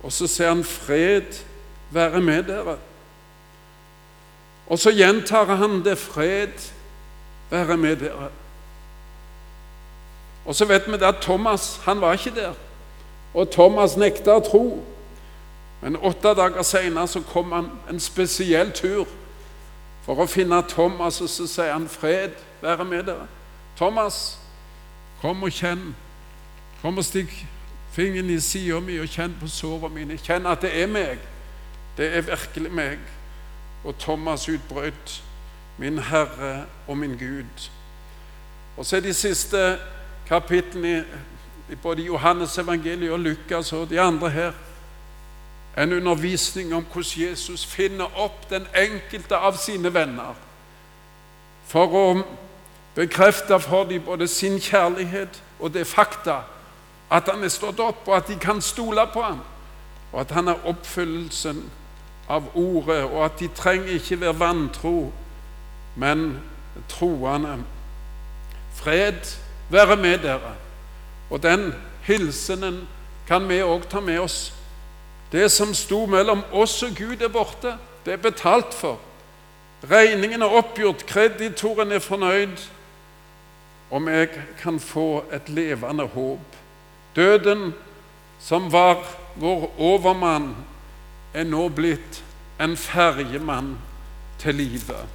og 0.02 0.12
så 0.12 0.26
sier 0.26 0.48
han 0.48 0.64
'Fred 0.64 1.44
være 1.90 2.20
med 2.20 2.44
dere'. 2.44 2.89
Og 4.70 4.78
så 4.78 4.90
gjentar 4.90 5.44
han 5.44 5.84
det 5.84 5.98
'Fred 5.98 6.70
være 7.50 7.76
med 7.76 7.96
dere'. 7.96 8.30
Og 10.44 10.54
så 10.54 10.64
vet 10.64 10.86
vi 10.86 11.04
at 11.04 11.14
Thomas 11.20 11.80
han 11.84 12.00
var 12.00 12.12
ikke 12.12 12.34
der, 12.34 12.54
og 13.34 13.50
Thomas 13.50 13.96
nekta 13.96 14.36
å 14.36 14.40
tro. 14.40 14.84
Men 15.80 15.96
åtte 15.96 16.34
dager 16.34 16.62
seinere 16.62 17.22
kom 17.32 17.52
han 17.52 17.70
en 17.90 18.00
spesiell 18.00 18.72
tur 18.72 19.06
for 20.04 20.14
å 20.14 20.26
finne 20.26 20.62
Thomas, 20.68 21.20
og 21.20 21.28
så 21.28 21.46
sier 21.46 21.72
han 21.72 21.88
'Fred 21.88 22.30
være 22.62 22.84
med 22.84 23.04
dere'. 23.04 23.26
Thomas, 23.76 24.38
kom 25.20 25.42
og 25.42 25.52
kjenn. 25.52 25.94
Kom 26.82 26.98
og 26.98 27.04
stikk 27.04 27.46
fingeren 27.92 28.30
i 28.30 28.40
sida 28.40 28.80
mi 28.80 28.98
og 28.98 29.08
kjenn 29.08 29.34
på 29.40 29.48
sårene 29.48 29.94
mine. 29.94 30.18
Kjenn 30.18 30.46
at 30.46 30.62
det 30.62 30.82
er 30.82 30.86
meg. 30.86 31.18
Det 31.96 32.16
er 32.16 32.20
virkelig 32.20 32.72
meg. 32.72 32.98
Og 33.84 33.98
Thomas 33.98 34.48
utbrøt 34.48 35.22
'Min 35.78 35.98
Herre 35.98 36.64
og 36.88 36.98
min 36.98 37.14
Gud'. 37.14 37.70
Og 38.76 38.86
så 38.86 38.96
er 38.96 39.00
de 39.00 39.14
siste 39.14 39.78
kapitlene 40.28 41.04
i 41.70 41.74
både 41.74 42.02
Johannes 42.02 42.58
evangeliet 42.58 43.12
og 43.12 43.20
Lukas 43.20 43.72
og 43.72 43.90
de 43.90 44.00
andre 44.00 44.30
her 44.30 44.52
en 45.78 45.92
undervisning 45.92 46.74
om 46.74 46.86
hvordan 46.92 47.28
Jesus 47.28 47.66
finner 47.66 48.18
opp 48.18 48.50
den 48.50 48.66
enkelte 48.76 49.36
av 49.36 49.56
sine 49.56 49.94
venner 49.94 50.34
for 51.66 51.94
å 51.94 52.22
bekrefte 52.94 53.60
for 53.60 53.84
dem 53.84 54.02
både 54.02 54.28
sin 54.28 54.58
kjærlighet 54.60 55.42
og 55.60 55.74
det 55.74 55.86
fakta 55.86 56.40
at 57.10 57.28
han 57.28 57.44
er 57.44 57.50
stått 57.50 57.80
opp, 57.82 58.08
og 58.08 58.16
at 58.16 58.28
de 58.28 58.36
kan 58.38 58.60
stole 58.62 59.02
på 59.12 59.22
ham, 59.22 59.40
og 60.12 60.20
at 60.20 60.30
han 60.30 60.48
er 60.48 60.66
oppfyllelsen 60.66 61.64
av 62.30 62.52
ordet, 62.54 63.02
og 63.08 63.24
at 63.26 63.40
de 63.40 63.48
trenger 63.56 63.98
ikke 63.98 64.20
være 64.20 64.38
vantro, 64.38 64.94
men 65.98 66.38
troende. 66.88 67.58
Fred 68.78 69.34
være 69.70 69.96
med 69.98 70.22
dere. 70.22 70.54
Og 71.30 71.42
den 71.42 71.72
hilsenen 72.06 72.84
kan 73.28 73.48
vi 73.50 73.60
òg 73.62 73.90
ta 73.90 74.00
med 74.02 74.22
oss 74.22 74.52
det 75.32 75.46
som 75.52 75.74
sto 75.74 76.06
mellom 76.10 76.42
oss 76.52 76.82
og 76.82 76.96
Gud, 76.98 77.22
er 77.22 77.30
borte. 77.30 77.76
Det 78.04 78.12
er 78.12 78.22
betalt 78.22 78.74
for. 78.74 78.98
Regningen 79.90 80.42
er 80.42 80.56
oppgjort, 80.58 81.06
kreditoren 81.06 81.92
er 81.92 81.98
fornøyd, 81.98 82.58
Om 83.90 84.08
jeg 84.08 84.28
kan 84.62 84.80
få 84.80 85.24
et 85.32 85.48
levende 85.48 86.04
håp. 86.06 86.56
Døden, 87.16 87.74
som 88.38 88.72
var 88.72 89.02
vår 89.36 89.74
overmann, 89.78 90.54
er 91.34 91.44
nå 91.44 91.68
blitt 91.68 92.22
en 92.60 92.76
ferjemann 92.76 93.78
til 94.38 94.54
livet. 94.54 95.06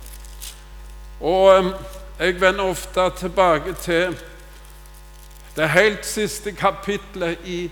Og 1.21 1.71
jeg 2.19 2.41
vender 2.41 2.63
ofte 2.63 3.09
tilbake 3.17 3.73
til 3.73 4.17
det 5.55 5.69
helt 5.69 6.05
siste 6.05 6.51
kapitlet 6.51 7.37
i, 7.45 7.71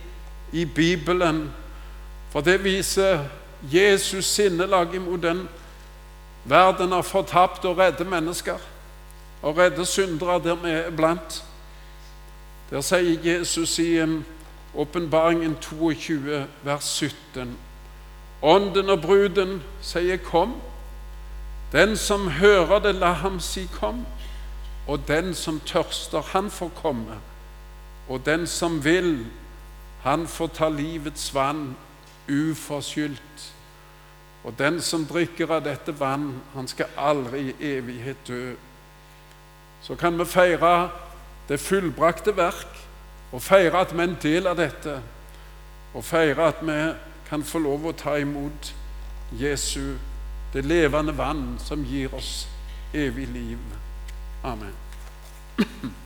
i 0.52 0.66
Bibelen 0.66 1.50
for 2.34 2.42
det 2.42 2.64
viser 2.64 3.20
Jesus 3.72 4.26
sinnelag 4.26 4.96
imot 4.96 5.22
den 5.22 5.44
verden 6.50 6.94
av 6.98 7.06
fortapte 7.06 7.70
og 7.70 7.78
redde 7.78 8.08
mennesker. 8.10 8.58
Og 9.46 9.58
redde 9.58 9.86
syndere 9.86 10.40
der 10.42 10.56
vi 10.56 10.72
er 10.74 10.90
blant. 10.98 11.44
Der 12.72 12.82
sier 12.82 13.22
Jesus 13.22 13.78
i 13.80 14.02
Åpenbaringen 14.74 15.56
22, 15.62 16.48
vers 16.64 16.84
17.: 16.84 17.54
Ånden 18.44 18.90
og 18.90 19.02
bruden 19.02 19.64
sier 19.82 20.18
'kom'. 20.18 20.60
Den 21.72 21.98
som 21.98 22.28
hører 22.28 22.80
det, 22.80 22.96
la 22.96 23.12
ham 23.12 23.40
si 23.40 23.64
'kom'. 23.66 24.06
Og 24.88 25.08
den 25.08 25.34
som 25.34 25.60
tørster, 25.60 26.22
han 26.22 26.52
får 26.52 26.72
komme. 26.76 27.16
Og 28.10 28.26
den 28.26 28.48
som 28.48 28.84
vil, 28.84 29.26
han 30.02 30.28
får 30.28 30.48
ta 30.48 30.70
livets 30.70 31.34
vann 31.34 31.76
uforskyldt. 32.30 33.54
Og 34.44 34.54
den 34.60 34.82
som 34.82 35.06
drikker 35.06 35.52
av 35.52 35.64
dette 35.64 36.00
vann, 36.00 36.42
han 36.54 36.68
skal 36.68 36.86
aldri 36.98 37.50
i 37.50 37.78
evighet 37.78 38.28
dø. 38.28 38.54
Så 39.82 39.96
kan 39.96 40.20
vi 40.20 40.26
feire 40.26 40.90
det 41.50 41.60
fullbrakte 41.60 42.38
verk, 42.38 42.88
og 43.32 43.42
feire 43.42 43.80
at 43.80 43.94
vi 43.94 44.00
er 44.00 44.08
en 44.08 44.18
del 44.22 44.48
av 44.48 44.58
dette, 44.58 45.00
og 45.94 46.04
feire 46.04 46.48
at 46.48 46.62
vi 46.62 46.78
kan 47.34 47.42
få 47.44 47.64
lov 47.64 47.88
å 47.90 47.92
ta 47.98 48.12
imot 48.22 48.68
Jesu, 49.40 49.96
det 50.54 50.62
levende 50.70 51.16
vann 51.18 51.56
som 51.58 51.82
gir 51.82 52.14
oss 52.14 52.44
evig 52.94 53.26
liv. 53.34 53.58
Amen. 54.46 54.76